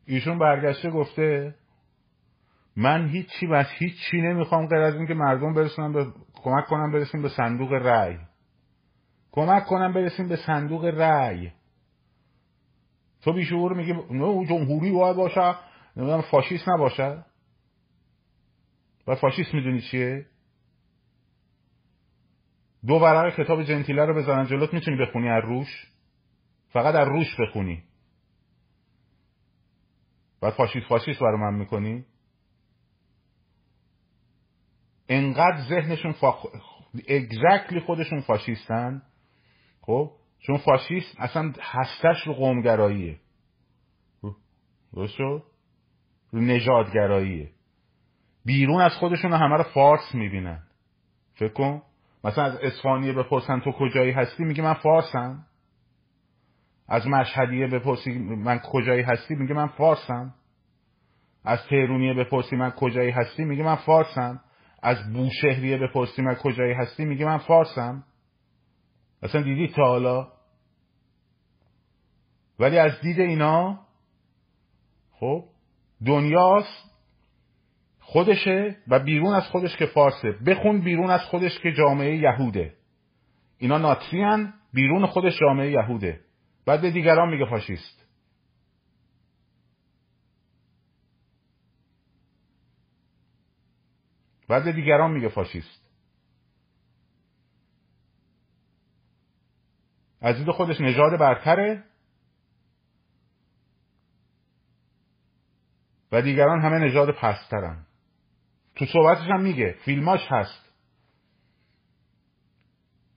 [0.06, 1.56] ایشون برگشته گفته
[2.80, 7.30] من هیچی بس هیچی نمی‌خوام غیر از اینکه مردم برسونم به کمک کنم برسیم به
[7.30, 8.18] صندوق رأی.
[9.32, 11.52] کمک کنم برسیم به صندوق رأی.
[13.22, 15.56] تو بیشعور میگی نه جمهوری باید باشه.
[15.98, 17.26] نمی‌دونم فاشیست نباشه.
[19.08, 20.26] و فاشیست می‌دونی چیه؟
[22.88, 25.88] دو ورق کتاب جنتیله رو بزنن جلوت می‌تونی بخونی از روش؟
[26.70, 27.84] فقط از روش بخونی.
[30.42, 32.06] بعد فاشیست فاشیست برای من می‌کنی؟
[35.10, 36.34] انقدر ذهنشون فا...
[37.10, 39.02] اگزکتلی خودشون فاشیستن.
[39.82, 43.20] خب؟ چون فاشیست اصلا هستش رو قومگراییه.
[44.94, 45.44] درست شد؟
[46.32, 47.50] رو نژادگراییه.
[48.46, 50.64] بیرون از خودشون همه رو فارس می‌بینن.
[51.36, 51.82] فکر کن.
[52.24, 55.46] مثلا از اسفانیه بپرسن تو کجایی هستی؟ میگه من فارسم.
[56.88, 60.34] از مشهدیه بپرسی من کجایی هستی؟ میگه من فارسم.
[61.44, 64.42] از تهرونیه بپرسی من کجایی هستی؟ میگه من فارسم.
[64.82, 68.04] از بوشهریه بپرسی من کجایی هستی؟ میگه من فارسم.
[69.24, 70.28] اصلا دیدی تا حالا؟
[72.60, 73.80] ولی از دید اینا
[75.12, 75.44] خب
[76.06, 76.88] دنیاست
[78.00, 80.32] خودشه و بیرون از خودش که فارسه.
[80.32, 82.74] بخون بیرون از خودش که جامعه یهوده.
[83.58, 86.20] اینا ناتریان بیرون خودش جامعه یهوده.
[86.66, 88.07] بعد به دیگران میگه فاشیست.
[94.48, 95.88] بعد دیگران میگه فاشیست.
[100.22, 101.84] از دید خودش نژاد برتره
[106.12, 107.86] و دیگران همه نژاد پسترن.
[108.76, 110.68] تو صحبتش هم میگه فیلماش هست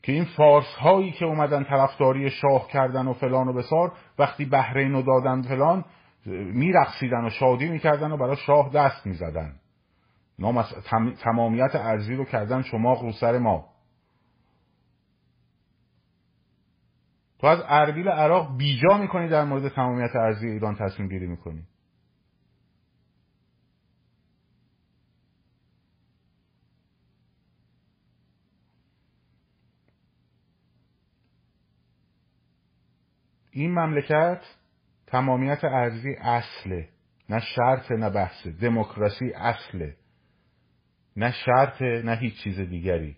[0.02, 4.92] که این فارس هایی که اومدن طرفداری شاه کردن و فلان و بسار وقتی بحرین
[4.92, 5.84] رو دادن فلان
[6.26, 9.59] میرقصیدن و شادی می‌کردن و برای شاه دست می‌زدن.
[10.40, 10.62] نام
[11.22, 13.70] تمامیت ارزی رو کردن شما رو سر ما.
[17.38, 21.66] تو از اربیل عراق بیجا می‌کنی در مورد تمامیت ارزی ایران تصمیم گیری می‌کنی.
[33.50, 34.42] این مملکت
[35.06, 36.88] تمامیت ارزی اصله
[37.28, 38.50] نه شرط نه بحثه.
[38.50, 39.96] دموکراسی اصله.
[41.16, 43.16] نه شرط نه هیچ چیز دیگری.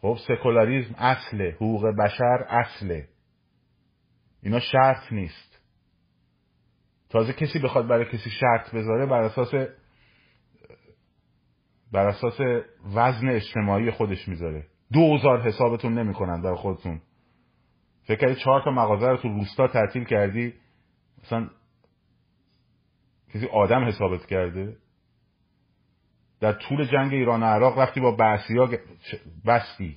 [0.00, 3.08] خب سکولاریزم اصله حقوق بشر اصله.
[4.42, 5.60] اینا شرط نیست.
[7.08, 9.54] تازه کسی بخواد برای کسی شرط بذاره بر اساس
[11.92, 12.40] بر اساس
[12.94, 14.66] وزن اجتماعی خودش می‌ذاره.
[14.92, 17.00] دوزار حسابتون نمی‌کنن در خودتون.
[18.02, 20.54] فکر کردی چهار تا مغازه رو تو روستا تعطیل کردی؟
[21.24, 21.50] مثلا
[23.34, 24.76] کسی آدم حسابت کرده؟
[26.44, 28.16] در طول جنگ ایران و عراق وقتی با
[28.56, 28.68] ها
[29.46, 29.96] بستی.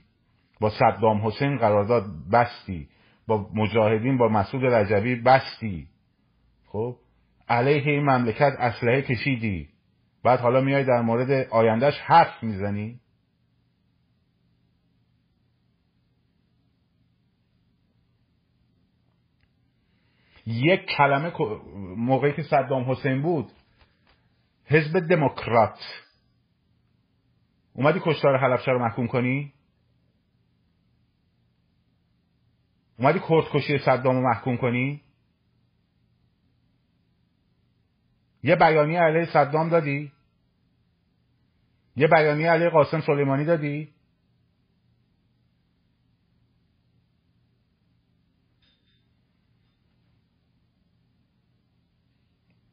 [0.60, 2.88] با صدام حسین قرارداد بستی.
[3.28, 5.88] با مجاهدین با مسعود رجبی بستی.
[6.68, 6.96] خب؟
[7.50, 9.70] علیه این مملکت اسلحه کشیدی.
[10.24, 13.00] بعد حالا میای در مورد آیندهش حرف می‌زنی.
[20.46, 21.32] یک کلمه
[21.98, 23.52] موقعی که صدام حسین بود
[24.66, 26.07] حزب دموکرات.
[27.78, 29.54] اومدی کشتار حلبشه رو محکوم کنی؟
[33.00, 33.20] اومدی
[33.54, 35.02] کشی صدام رو محکوم کنی؟
[38.44, 40.12] یه بیانیه علیه صدام دادی؟
[41.96, 43.94] یه بیانیه علیه قاسم سلیمانی دادی؟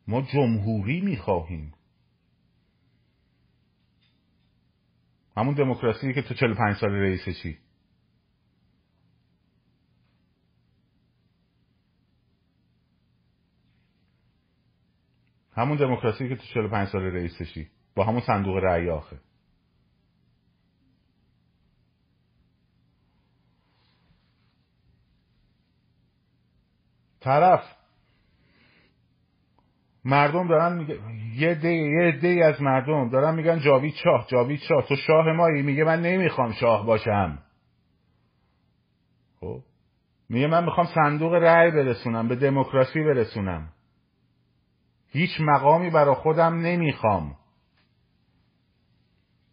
[0.06, 1.73] ما جمهوری می‌خواهیم.
[5.36, 7.58] همون دموکراسی که تو 45 سال رئیس چی
[15.52, 19.20] همون دموکراسی که تو 45 سال رئیسشی با همون صندوق رأی آخه.
[27.20, 27.83] طرف
[30.04, 30.98] مردم دارن میگه
[31.36, 35.84] یه دی یه از مردم دارن میگن جاوید شاه جاوید شاه تو شاه مایی؟ میگه
[35.84, 37.38] من نمی‌خوام شاه باشم.
[39.40, 39.60] خب؟
[40.28, 43.68] میگه من می‌خوام صندوق رأی برسونم به دموکراسی برسونم.
[45.08, 47.36] هیچ مقامی برا خودم نمی‌خوام.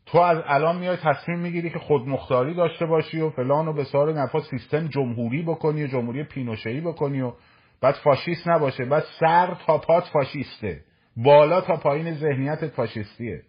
[0.05, 4.41] تو از الان میای تصمیم می‌گیری که خودمختاری داشته باشی و فلان و بسار نفا
[4.41, 7.33] سیستم جمهوری بکنی و جمهوری پینوشهی بکنی و
[7.81, 8.85] بعد فاشیست نباشه.
[8.85, 10.83] بعد سر تا پات فاشیسته.
[11.17, 13.43] بالا تا پایین ذهنیتت فاشیستیه.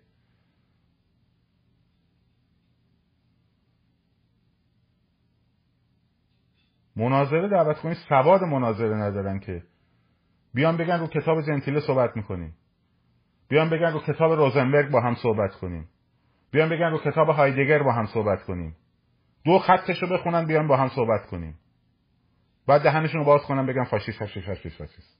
[6.96, 9.62] مناظره دعوت کنی سواد مناظره ندارن که.
[10.54, 12.54] بیان بگن رو کتاب جنتیله صحبت می‌کنیم.
[13.48, 15.88] بیان بگن رو کتاب روزنبرگ با هم صحبت کنیم.
[16.50, 18.76] بیان بگن رو کتاب هایدگر با هم صحبت کنیم.
[19.44, 21.58] دو خطش رو بخونن بیان با هم صحبت کنیم.
[22.66, 25.18] بعد دهنشون رو باز کنن بگن فاشیست فاشیست فاشیست فاشیست.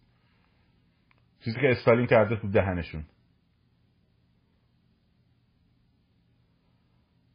[1.45, 3.05] چیزی که استالین کرده تو دهنشون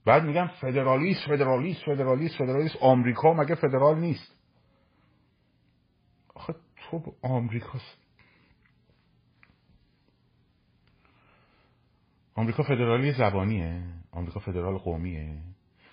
[0.06, 2.76] بعد میگن فدرالیست فدرالیست فدرالیست فدرالیست.
[2.82, 4.36] آمریکا مگه فدرال نیست؟
[6.36, 7.98] آخه تو آمریکاست.
[12.36, 13.84] آمریکا فدرالی زبانیه.
[14.12, 15.42] آمریکا فدرال قومیه.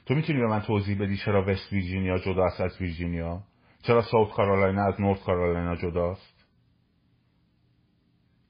[0.07, 3.43] تو می‌تونی به من توضیح بدی چرا وست ویرجینیا جدا است از ویرجینیا؟
[3.87, 6.47] چرا ساوت کارولاینا از نورت کارولاینا جداست؟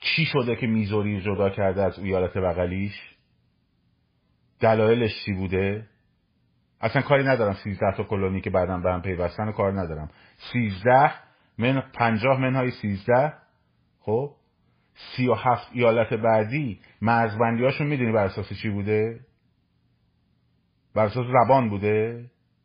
[0.01, 3.17] چی شده که میزوری جدا کرده از ایالت بغلیش؟
[4.61, 5.87] دلایلش چی بوده؟
[6.81, 10.11] اصلا کاری ندارم سیزده تا کلونی که بعدم به هم پیوستن کار ندارم.
[10.53, 11.13] سیزده
[11.59, 13.33] من پنجاه منهای سیزده؟
[14.01, 14.35] خب؟
[14.95, 19.21] سی و هفت ایالت بعدی؟ مرزبندی هاشون می‌دونی بر اساس چی بوده؟
[20.95, 22.25] بر اساس زبان بوده؟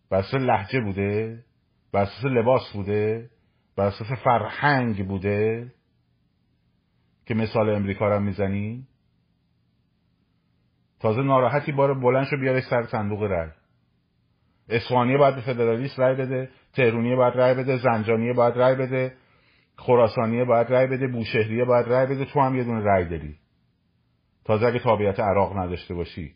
[0.10, 1.44] بر اساس لحجه بوده؟
[1.92, 3.30] بر اساس لباس بوده
[3.76, 5.72] بر اساس فرهنگ بوده
[7.26, 8.88] که مثال امریکا رو می‌زنی؟
[11.00, 13.50] تازه ناراحتی بار بلند شو بیاره سر صندوق رای
[14.70, 19.16] اسوانیه باید به فدرالیست رای بده تهرونیه باید رای بده زنجانیه باید رای بده
[19.76, 22.26] خراسانیه باید رای بده بوشهریه باید رای بده.
[22.26, 23.36] تو هم یه دونه رای داری.
[24.46, 26.36] تازه اگه تابعیت عراق نداشته باشی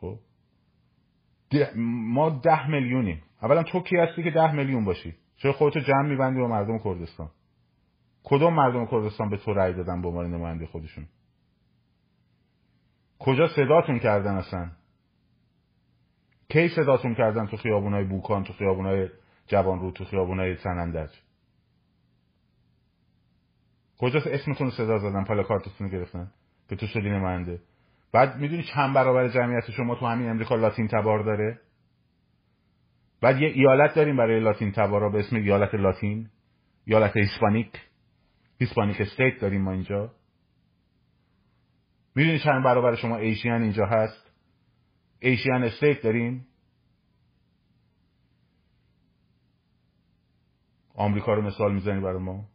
[0.00, 0.18] خب
[1.76, 3.22] ما ده میلیونیم.
[3.42, 7.30] اولا تو کی هستی که ده میلیون باشی؟ چرا خودتو جمع میبندی با مردم کردستان؟
[8.24, 11.06] کدوم مردم کردستان به تو رأی دادن به عنوان نماینده خودشون؟
[13.18, 14.70] کجا صداتون کردن اصلا؟
[16.48, 19.08] کی صداتون کردن تو خیابونای بوکان تو خیابونای
[19.46, 21.10] جوان رو تو خیابونای سنندج؟
[23.98, 26.30] کجا اسمتون صدا زدن پلاکارتتون گرفتن؟
[26.68, 27.60] که تو شدی نماینده.
[28.12, 31.60] بعد می‌دونی چند برابر جمعیت شما تو همین امریکا لاتین تبار داره؟
[33.20, 36.30] بعد یه ایالت داریم برای لاتین تبارا به اسم ایالت لاتین
[36.84, 37.72] ایالت Hispanic.
[38.60, 40.14] Hispanic state داریم ما اینجا.
[42.14, 44.30] می‌دونی چند برابر شما Asian اینجا هست؟
[45.18, 46.46] Asian state داریم.
[50.94, 52.51] آمریکا رو مثال می‌زنی برای ما؟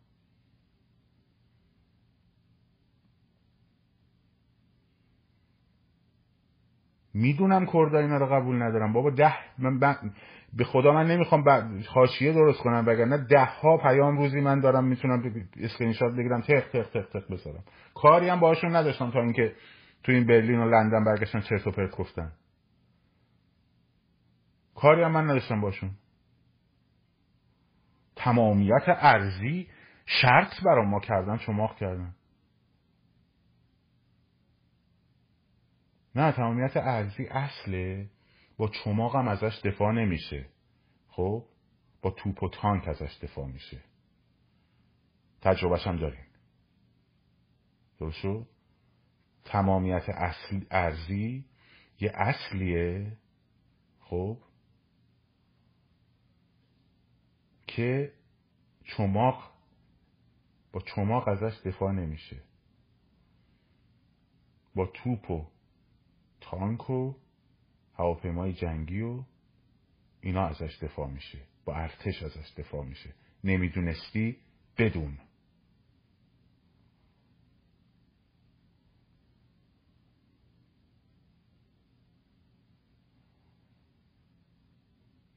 [7.21, 8.93] می‌دونم کردا اینا رو قبول ندارم.
[8.93, 9.79] بابا ده من
[10.53, 11.43] به خدا من نمی‌خوام
[11.87, 15.23] حاشیه درست کنم وگرنه ده ها پیام روزی من دارم می‌تونم
[15.59, 17.63] اسکرین شات بگیرم تق تق تق تق بذارم.
[17.95, 19.55] کاری هم باشون نداشتم تا اینکه
[20.03, 22.31] تو این برلین و لندن برگشتن چرت و پرت گفتن.
[24.75, 25.91] کاری هم من نداشتم باشون
[28.15, 29.67] تمامیت ارضی
[30.05, 32.13] شرط برام ما کردن شما کردن.
[36.17, 38.09] نه تمامیت ارزی اصله.
[38.57, 40.45] با چماق هم ازش دفاع نمیشه.
[41.07, 41.45] خب؟
[42.01, 43.83] با توپ و تانک ازش دفاع میشه.
[45.41, 46.25] تجربهش هم داریم
[47.99, 48.47] درست
[49.45, 51.45] تمامیت اصل ارزی
[51.99, 53.17] یه اصلیه.
[53.99, 54.37] خب؟
[57.67, 58.13] که
[58.83, 59.51] چماق
[60.71, 62.43] با چماق ازش دفاع نمیشه.
[64.75, 65.56] با توپ و
[66.51, 67.13] تانک و
[67.93, 69.23] هواپیمای جنگی و
[70.21, 71.39] اینا ازش دفاع میشه.
[71.65, 73.13] با ارتش ازش دفاع میشه.
[73.43, 74.37] نمی‌دونستی؟
[74.77, 75.17] بدون.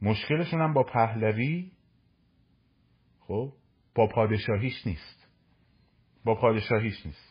[0.03, 1.73] مشکلشون هم با پهلوی
[3.21, 3.53] خب
[3.95, 5.29] با پادشاهیش نیست.
[6.25, 7.30] با پادشاهیش نیست.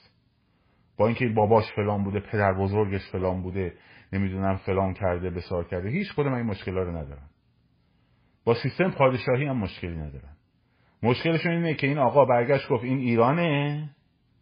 [1.00, 3.74] با اینکه باباش فلان بوده پدر بزرگش فلان بوده
[4.14, 7.30] نمی‌دونم فلان کرده بسار کرده هیچ کدوم این مشکلا رو ندارن.
[8.46, 10.36] با سیستم پادشاهی هم مشکلی ندارن.
[11.04, 13.90] مشکلشون اینه که این آقا برگشت گفت این ایرانه؟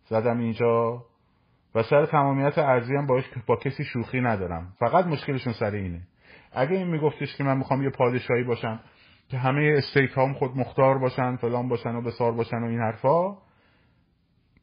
[0.05, 1.03] زدم اینجا.
[1.75, 4.73] و سر تمامیت ارزی هم باش با کسی شوخی ندارم.
[4.79, 6.01] فقط مشکلشون سر اینه.
[6.51, 8.79] اگه این میگفتش که من می‌خوام یه پادشاهی باشم
[9.29, 13.46] که همه استیت هام خود مختار باشن فلان باشن و بسار باشن و این حرفا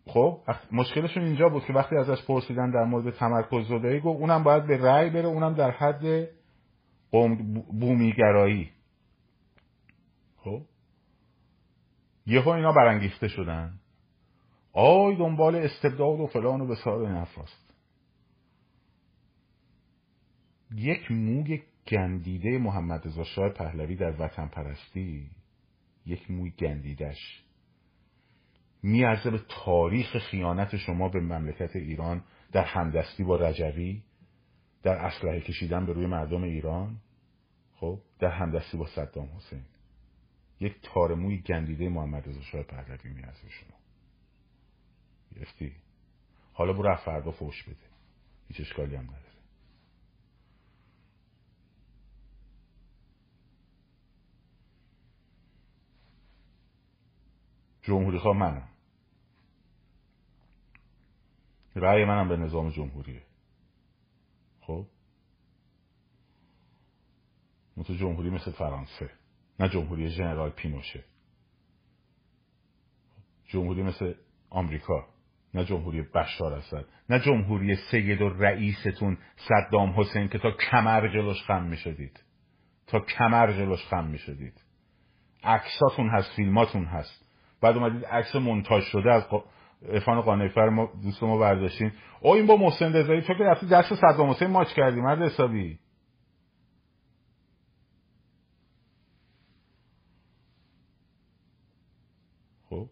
[0.07, 0.41] خب
[0.73, 4.77] مشکلشون اینجا بود که وقتی ازش پرسیدن در مورد تمرکز زدایی گفت اونم باید به
[4.77, 6.29] رأی بره اونم در حد
[7.81, 8.71] بومیگرایی.
[10.37, 10.63] خب؟
[12.27, 13.81] یهو اینا برانگیخته شدن.
[14.73, 17.25] آی دنبال استبداد و فلان و بسار این
[20.75, 25.31] یک موگ گندیده محمد رضا شاه پهلوی در وطن پرستی
[26.07, 27.44] یک موی گندیدش.
[28.85, 34.03] میارزه به تاریخ خیانت شما به مملکت ایران در همدستی با رجوی
[34.83, 36.97] در اسلحه کشیدن به روی مردم ایران
[37.75, 39.65] خب در همدستی با صدام حسین.
[40.61, 43.77] یک تارموی گندیده محمد رضا شاه پهلوی میارزه شما.
[45.37, 45.73] گرفتی؟
[46.53, 47.77] حالا برو فردا فوش بده.
[48.49, 49.25] هیچ اشکالی هم نداره.
[57.83, 58.74] جمهوری خواه منم.
[61.77, 63.23] رأی منم به نظام جمهوریه.
[64.61, 64.87] خب؟
[67.87, 69.11] تو جمهوری مثل فرانسه.
[69.61, 71.05] نه جمهوری ژنرال پینوشه.
[73.47, 74.15] جمهوری مثل
[74.51, 75.09] آمریکا.
[75.55, 76.85] نه جمهوری بشار اسد.
[77.11, 82.23] نه جمهوری سید و رئیستون صدام حسین که تا کمر جلوش خم می‌شدید.
[82.87, 84.65] تا کمر جلوش خم می‌شدید.
[85.45, 87.25] عکساتون هست فیلماتون هست.
[87.61, 89.23] بعد اومدید عکس مونتاژ شده از
[89.93, 93.95] افان قانیفر ما دوست ما برداشتین او این با محسن رضایی تو که رفتی دست
[93.95, 95.79] صدام حسین ماچ کردی مرد حسابی.
[102.71, 102.89] خب.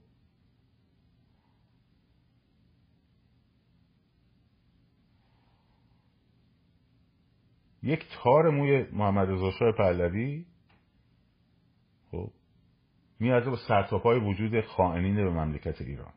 [7.83, 10.47] یک تار موی محمد رضا شاه پهلوی.
[12.11, 12.31] خب.
[13.21, 16.13] میارزه با سرتاپای وجود خائنین به مملکت ایران.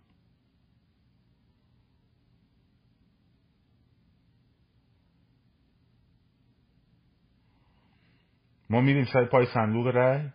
[8.70, 10.30] ما میریم سر پای صندوق رأی.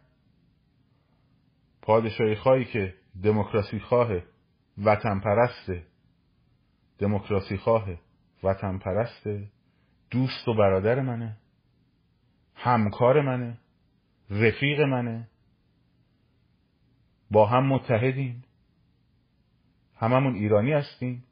[1.82, 4.10] پادشاهی خواهی که دموکراسی خواه
[4.84, 5.86] وطن پرسته
[6.98, 7.88] دموکراسی خواه
[8.42, 9.48] وطن پرسته
[10.10, 11.36] دوست و برادر منه
[12.54, 13.58] همکار منه
[14.30, 15.28] رفیق منه.
[17.30, 18.44] با هم متحدیم.
[19.96, 21.24] هممون ایرانی هستیم.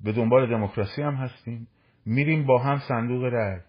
[0.00, 1.68] به دنبال دموکراسی هم هستیم.
[2.06, 3.60] میریم با هم صندوق رأی.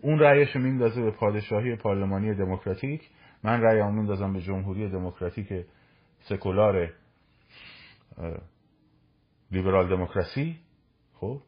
[0.00, 3.10] اون رأیش رو میندازه به پادشاهی پارلمانی دموکراتیک.
[3.42, 5.66] من رأیمو میندازم به جمهوری دموکراتیک
[6.20, 6.90] سکولار
[9.50, 10.58] لیبرال دموکراسی.
[11.14, 11.42] خب؟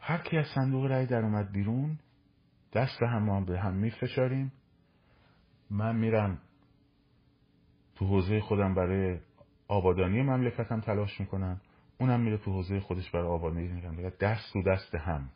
[0.00, 1.98] هر کی از صندوق رأی در اومد بیرون
[2.72, 4.52] دست هم به هم میفشاریم.
[5.70, 6.38] من میرم
[7.94, 9.18] تو حوزه خودم برای
[9.68, 11.60] آبادانی مملکتم تلاش می‌کنم.
[12.00, 15.30] اونم میره تو حوزه خودش برای آبادانی می‌کنم دست تو دست هم.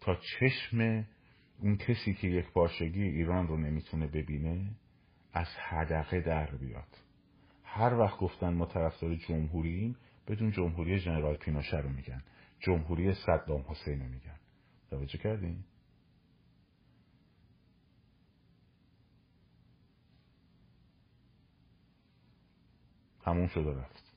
[0.00, 1.06] تا چشم
[1.58, 4.70] اون کسی که یک پارچگی ایران رو نمی‌تونه ببینه
[5.32, 6.96] از حدقه در بیاد.
[7.64, 9.96] هر وقت گفتن ما طرفدار جمهوریم
[10.28, 12.22] بدون جمهوری ژنرال پینوشه رو میگن.
[12.60, 14.38] جمهوری صدام حسین رو میگن.
[14.90, 15.64] توجه کردین؟
[23.24, 24.07] تموم شده رفت.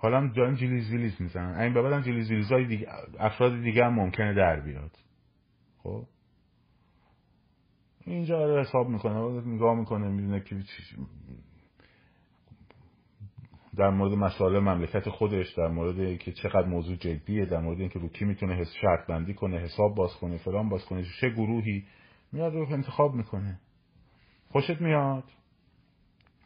[0.00, 1.60] حالا دارن جلیز ویلیز می‌زنن.
[1.60, 2.88] این به بعدم جلیز ویلیز های دیگه
[3.18, 4.90] افراد دیگه هم ممکنه در بیاد.
[5.78, 6.04] خب؟
[8.04, 10.56] اینجا رو حساب می‌کنه نگاه می‌کنه می‌دونه که
[13.76, 18.08] در مورد مسائل مملکت خودش در مورد اینکه چقدر موضوع جدیه در مورد اینکه رو
[18.08, 21.84] کی می‌تونه حس شرط بندی کنه حساب باز کنه فلان باز کنه چه گروهی
[22.32, 23.60] میاد رو انتخاب می‌کنه.
[24.50, 25.24] خوشت میاد؟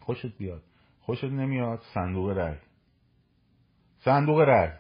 [0.00, 0.62] خوشت بیاد.
[1.00, 2.57] خوشت نمیاد؟ صندوق رای
[4.05, 4.70] صندوق رای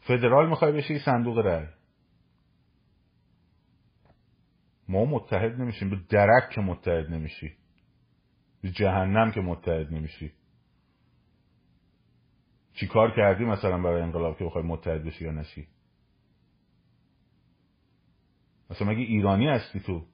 [0.00, 1.66] فدرال می‌خوای بشی صندوق رای
[4.88, 5.90] ما متحد نمیشیم.
[5.90, 7.56] به درک که متحد نمیشی.
[8.62, 10.32] به جهنم که متحد نمیشی.
[12.72, 15.68] چی کار کردی مثلا برای انقلاب که بخوای متحد بشی یا نشی؟
[18.70, 20.06] مثلا مگه ایرانی هستی تو؟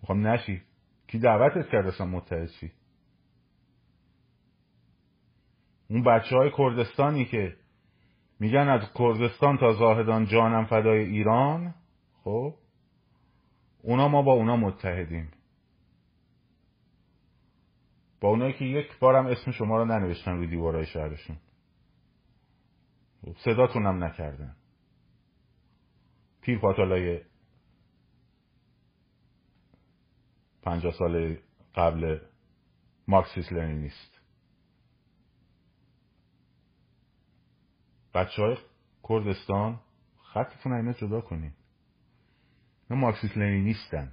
[0.00, 0.62] می‌خوام نشی.
[1.14, 2.48] کی دعوتت کرد اصلا متحد
[5.90, 7.56] اون بچه های کردستانی که
[8.40, 11.74] میگن از کردستان تا زاهدان جانم فدای ایران
[12.24, 12.54] خب
[13.82, 15.30] اونا ما با اونا متحدیم.
[18.20, 21.36] با اونایی که یک بارم اسم شما رو ننوشتن روی دیوارهای شهرشون.
[23.22, 24.56] خب، صداتونم نکردن.
[26.40, 27.20] پیر پاتالای
[30.64, 31.38] پنجاه سال
[31.74, 32.20] قبل
[33.08, 34.20] مارکسیس لنینیست.
[38.14, 38.56] بچه های
[39.08, 39.80] کردستان
[40.22, 41.52] خطتون اینا جدا کنین.
[42.90, 44.12] اینا مارکسیس لنینیستن.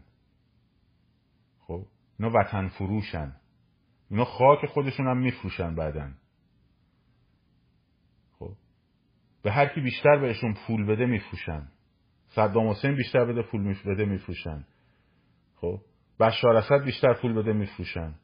[1.60, 1.86] خب؟
[2.20, 3.36] اینا وطن فروشن.
[4.10, 6.18] اینا خاک خودشون هم میفروشن بعدن
[8.40, 8.54] خب؟
[9.44, 11.72] به هر کی بیشتر بهشون پول بده میفروشن.
[12.28, 14.66] صدام حسین بیشتر بده پول بده میفروشن.
[15.56, 15.82] خب؟
[16.22, 18.16] بشار اسد بیشتر پول بده میفروشن.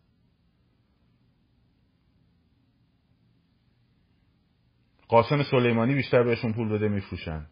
[5.08, 7.48] قاسم سلیمانی بیشتر بهشون پول بده میفروشن.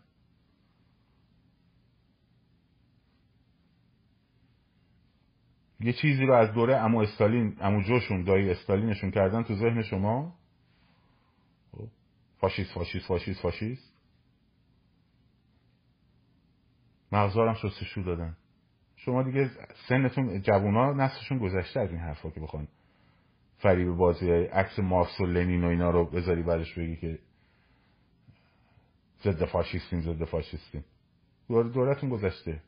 [5.80, 10.36] یه چیزی رو از دوره امو استالین امو جوشون دایی استالینشون کردن تو ذهن شما؟
[11.72, 11.88] خب،
[12.38, 13.93] فاشیست فاشیست فاشیست فاشیست.
[17.12, 18.38] مغزارم شستشو دادن.
[19.06, 19.51] شما دیگه
[19.89, 22.68] سنتون جوونا نسلشون گذشته از این حرفا که بخوان
[23.58, 27.20] فریب بازی عکس مارکس و لنین و اینا رو بذاری بعدش بگی که
[29.24, 30.86] ضد فاشیستیم ضد فاشیستیم.
[31.49, 32.62] دورتون گذشته.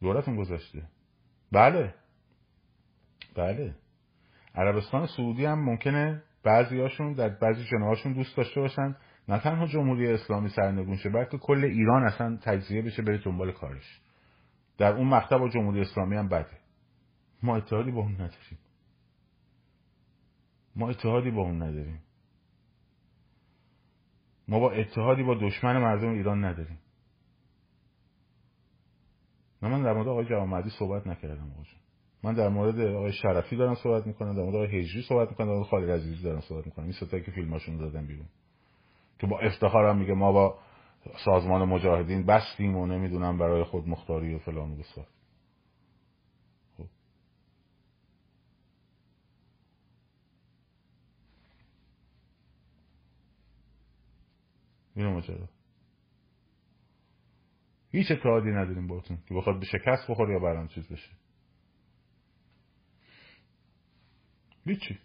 [0.00, 0.82] دورتون گذشته.
[1.52, 1.94] بله.
[3.34, 3.74] بله.
[4.56, 8.96] عربستان سعودی هم ممکنه بعضیاشون در بعضی جناهاشون دوست داشته باشن.
[9.28, 14.00] نه تنها جمهوری اسلامی سرنگون شه بلکه کل ایران اصلا تجزیه بشه بره دنبال کارش.
[14.78, 16.58] در اون مقطع با جمهوری اسلامی هم بده.
[17.42, 18.58] ما اتحادی با اون نداریم.
[20.76, 22.02] ما اتحادی با اون نداریم.
[24.48, 26.78] ما با اتحادی با دشمن مردم ایران نداریم.
[29.62, 31.62] من در مورد آقای جوامردی صحبت نکردم آقا
[32.26, 35.52] من در مورد آقای شرفی دارم صحبت می‌کنم در مورد آقای هجری صحبت می‌کنم در
[35.52, 36.84] مورد خالد عزیزی دارم صحبت می‌کنم.
[36.84, 38.26] این ستایی که فیلماشون دادن بیرون.
[39.18, 40.58] که با افتخارم میگه ما با
[41.24, 45.06] سازمان مجاهدین بستیم و نمی‌دونم برای خود مختاری و فلان و بسار
[46.76, 46.86] خب.
[54.96, 55.48] اینو ماجرا
[57.92, 61.25] هیچ اتحادی نداریم باتون که بخواد به شکست بخور یا برام چیز بشه.
[64.66, 64.98] هیچی.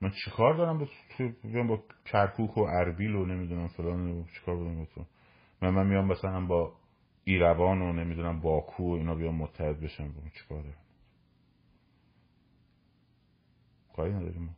[0.00, 0.86] من چیکار دارم با
[1.68, 5.06] با کرکوک و اربیل و نمی‌دونم فلان و چیکار دارم با
[5.62, 6.76] من من میام مثلا با
[7.24, 10.14] ایروان و نمی‌دونم باکو و اینا بیام متحد بشم.
[10.42, 10.84] چیکار دارم؟
[13.96, 14.56] کاری نداریم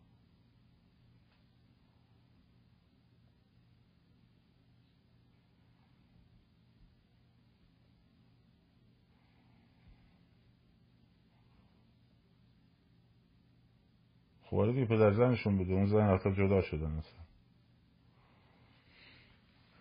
[14.50, 15.72] خب دیگه پدر زنشون بوده.
[15.72, 17.26] اون زن حتی جدا شدن اصلا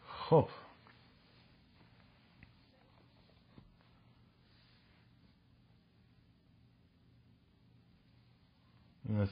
[0.07, 0.49] خب.
[9.09, 9.27] این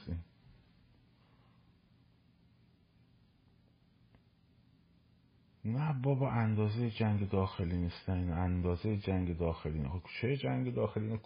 [5.64, 11.20] نه بابا اندازه جنگ داخلی نیستن این اندازه جنگ داخلی نه خب چه جنگ داخلی؟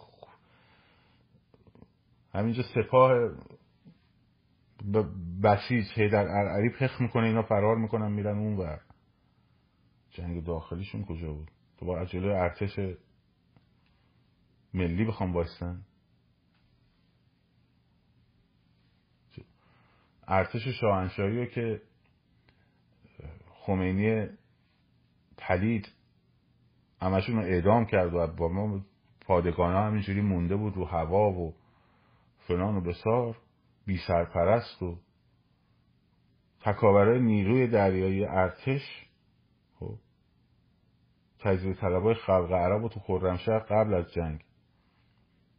[2.33, 3.11] همینجا سپاه
[5.43, 8.77] بسیج هیدر ارعری پخ می‌کنه اینا فرار می‌کنن میرن اون و
[10.09, 12.79] جنگ داخلیشون کجا بود؟ تو با جلوی ارتش
[14.73, 15.85] ملی بخوام بایستن
[20.27, 21.81] ارتش شاهنشاهی رو که
[23.49, 24.27] خمینی
[25.37, 25.87] پلید
[27.01, 28.85] همشون رو اعدام کرد و با ما
[29.21, 31.53] پادگان ها همینجوری مونده بود رو هوا و
[32.47, 33.37] فلان و بسار.
[33.89, 34.99] بی سرپرست و
[36.61, 38.81] تکاورای نیروی دریایی ارتش
[39.79, 39.97] خب
[41.39, 44.45] تجزیه طلبای خلق عرب و تو خرمشهر قبل از جنگ.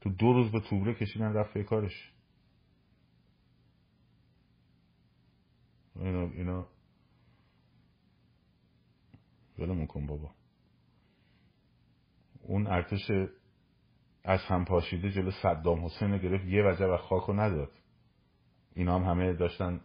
[0.00, 2.12] تو دو روز به توبره کشیدن رفت کارش.
[5.96, 6.66] اینا اینا.
[9.58, 10.34] ولمون کن بابا.
[12.42, 13.10] اون ارتش
[14.24, 17.79] از هم پاشیده جلو صدام حسین گرفت یه وجه و خاک رو نداد.
[18.74, 19.80] اینا هم همه داشتن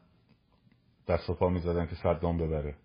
[1.07, 2.75] دست و پا می‌زدن که صدام ببره.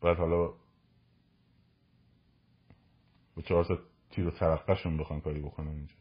[0.00, 0.46] بعد حالا
[3.36, 3.78] با چهار تا
[4.10, 5.94] تیر و ترقشون بخوان کاری بکنن اینجا.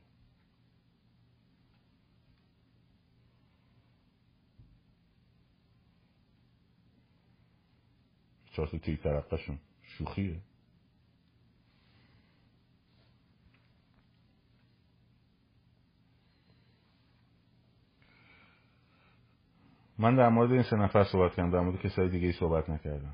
[8.52, 10.42] چهار تا تیر ترقشون شوخیه.
[20.00, 23.14] من در مورد این سه نفر صحبت کردم در مورد کسای دیگه ای صحبت نکردم.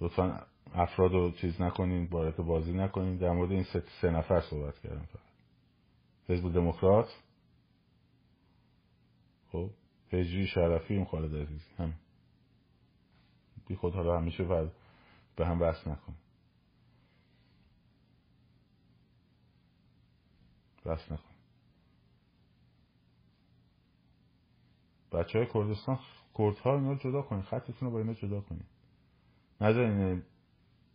[0.00, 3.16] لطفا افراد رو چیز نکنین وارد بازی نکنین.
[3.16, 3.64] در مورد این
[4.00, 5.22] سه, نفر صحبت کردم فقط.
[6.28, 7.08] حزب دموکرات.
[9.52, 9.70] خب
[10.12, 11.94] هجری شرفی اون خالد عزیزی هم
[13.66, 14.44] بی خود حالا همیشه
[15.36, 16.14] به هم بحث نکن.
[20.84, 21.31] بحث نکن.
[25.12, 25.98] بچه های کردستان
[26.38, 28.66] کردها اینا رو جدا کنید خطتون رو با اینا جدا کنید
[29.60, 30.22] نذارین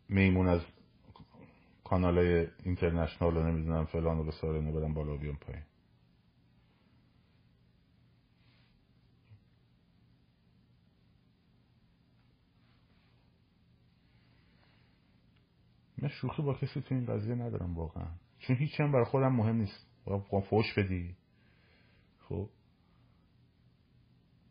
[0.10, 0.62] میمون از
[1.84, 5.64] کانال های اینترنشنال رو نمی‌دونم فلان رو ساره بدن بالا بیان پایین.
[16.02, 18.08] من شوخی با کسی تو این قضیه ندارم واقعا.
[18.40, 19.88] چون هیچی هم برای خودم مهم نیست.
[20.50, 21.16] فوش بدی.
[22.20, 22.50] خب؟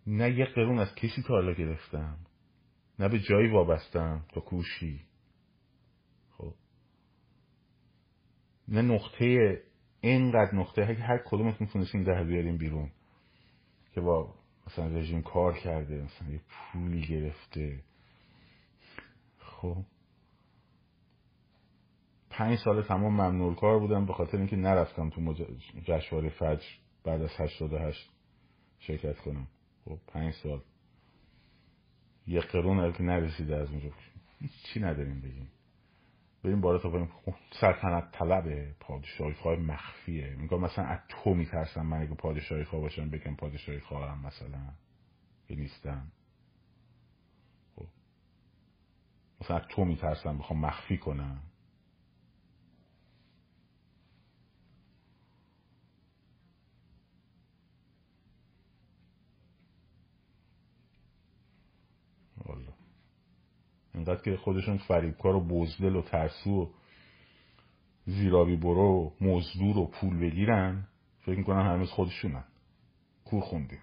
[0.06, 2.18] نه یه قرون از کسی تا حالا گرفتم.
[2.98, 5.00] نه به جایی وابستم تا کوشی.
[6.30, 6.54] خب.
[8.68, 9.62] نه نقطه
[10.00, 12.90] اینقدر نقطه که هر کدومتون تونستین ده بیاریم بیرون
[13.94, 14.34] که با
[14.66, 17.84] مثلا رژیم کار کرده مثلا یه پولی گرفته.
[19.38, 19.84] خب.
[22.30, 25.34] پنج سال تمام ممنوع کار بودم به خاطر اینکه نرفتم تو
[25.84, 26.66] جشنواره فجر
[27.04, 28.10] بعد از هشت
[28.78, 29.46] شرکت کنم.
[29.86, 30.62] خب پنج سال.
[32.26, 33.90] یه قرون که نرسیده از اونجا.
[34.64, 35.48] چی نداریم بگیم؟
[36.44, 37.08] بریم بالا تا بریم
[37.60, 40.36] سلطنت طلبه پادشاهی خواه مخفیه.
[40.36, 44.72] میگم مثلا از تو میترسم من اگه پادشاهی خواه باشم بگم پادشاهی خواهم مثلا.
[45.48, 46.12] که نیستم
[47.76, 47.86] خب.
[49.40, 51.42] مثلا از تو میترسم بخوام مخفی کنم.
[63.96, 66.66] اینقدر که خودشون فریبکار و بزدل و ترسو و
[68.06, 70.88] زیرابی برو و مزدور و پول بگیرن
[71.20, 72.44] فکر می‌کنن هنوز خودشونن.
[73.24, 73.80] کور خوندیم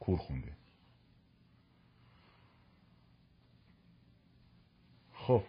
[0.00, 0.56] کور خوندیم
[5.12, 5.42] خب.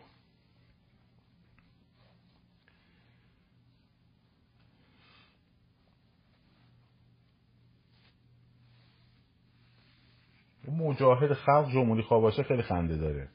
[10.71, 13.29] مجاهد خلق جمهوری خواه باشه خیلی خنده داره.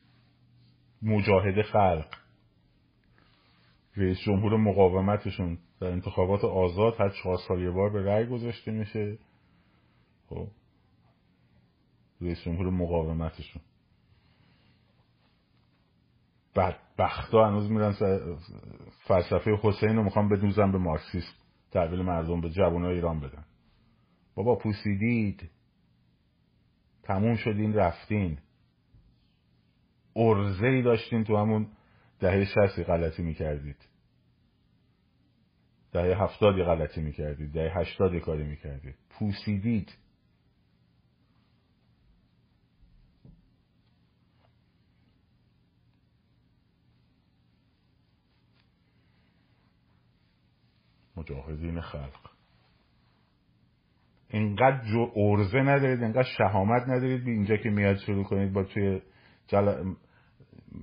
[1.03, 2.07] مجاهد خلق.
[3.97, 9.18] رئیس جمهور مقاومتشون در انتخابات آزاد هر چهار سال یه بار به رأی گذاشته میشه.
[10.28, 10.49] خب.
[12.20, 13.62] رئیس جمهور مقاومتشون.
[16.57, 17.93] بدبختا هنوز میرن
[19.09, 21.35] فلسفه حسین رو می‌خوام بدوزن به مارکسیست
[21.70, 23.45] تحویل مردم به جوان ایران بدن.
[24.35, 25.51] بابا پوسیدید.
[27.11, 28.38] تموم شدین رفتین.
[30.16, 31.66] ارزه داشتین تو همون
[32.20, 33.76] دهه شستی غلطی می‌کردید.
[35.92, 38.94] دهه هفتادی غلطی می‌کردید دهه هشتادی کاری می‌کردید.
[39.11, 39.96] پوسیدید.
[51.16, 52.30] مجاهدین خلق.
[54.31, 59.01] اینقدر جو ارزه ندارید اینقدر شهامت ندارید اینجا که میاد شروع کنید با توی
[59.49, 59.95] جل...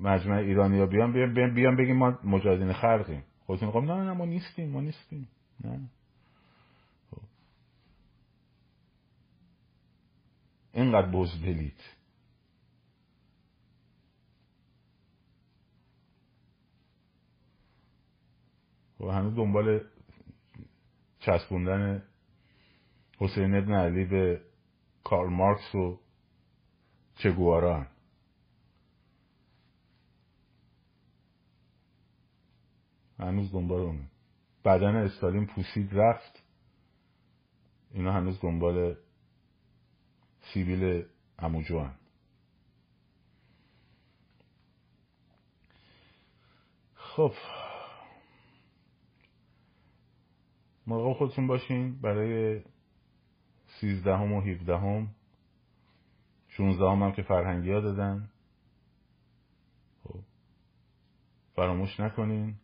[0.02, 3.24] مجمع ایرانی ها بیان بیان, بیان, بیان بگیم ما مجاهدین خلقیم.
[3.45, 5.28] خودتون خب نه نه ما نیستیم ما نیستیم.
[5.64, 5.80] نه.
[7.12, 7.22] خب.
[10.74, 11.80] اینقدر بزدلید.
[19.00, 19.82] و خب، هنوز دنبال
[21.20, 22.04] چسبوندن
[23.18, 24.41] حسین ابن علی به
[25.03, 25.99] کارل مارکس و
[27.15, 27.88] چگوارا هم.
[33.20, 34.09] هنوز دنبال اونه
[34.65, 36.43] بدن استالین پوسید رفت
[37.91, 38.95] اینا هنوز دنبال
[40.53, 41.05] سیبیل
[41.39, 41.95] اموجو هم.
[46.95, 47.34] خب
[50.88, 52.61] مراقب خودتون باشین برای
[53.80, 55.07] سیزدهم و هیودهم
[56.47, 58.30] شونزدهم هم که فرهنگی ها دادن.
[60.03, 60.19] خب
[61.55, 62.55] فراموش نکنین.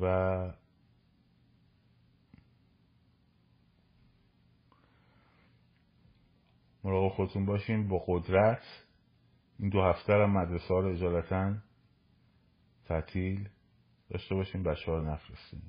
[0.00, 0.06] و
[6.84, 7.88] مراقب خودتون باشین.
[7.88, 8.62] با قدرت
[9.58, 11.54] این دو هفته هم مدرسه ها رو اجالتا
[12.84, 13.48] تعطیل
[14.10, 15.62] داشته باشین بچه ها رو نفرستین.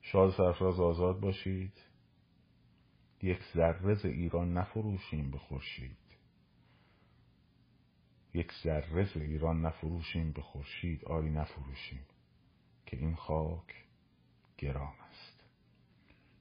[0.00, 1.91] شاد سرفراز آزاد باشید.
[3.22, 5.96] یک ذره ایران نفروشیم به خورشید.
[8.34, 12.06] یک ذره ایران نفروشیم به خورشید آری نفروشیم
[12.86, 13.84] که این خاک
[14.58, 15.44] گران است.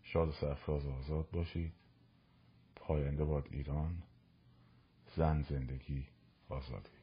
[0.03, 1.73] شاد سرفراز آزاد باشید.
[2.75, 4.03] پاینده باد ایران
[5.15, 6.07] زن زندگی
[6.49, 7.00] آزادی.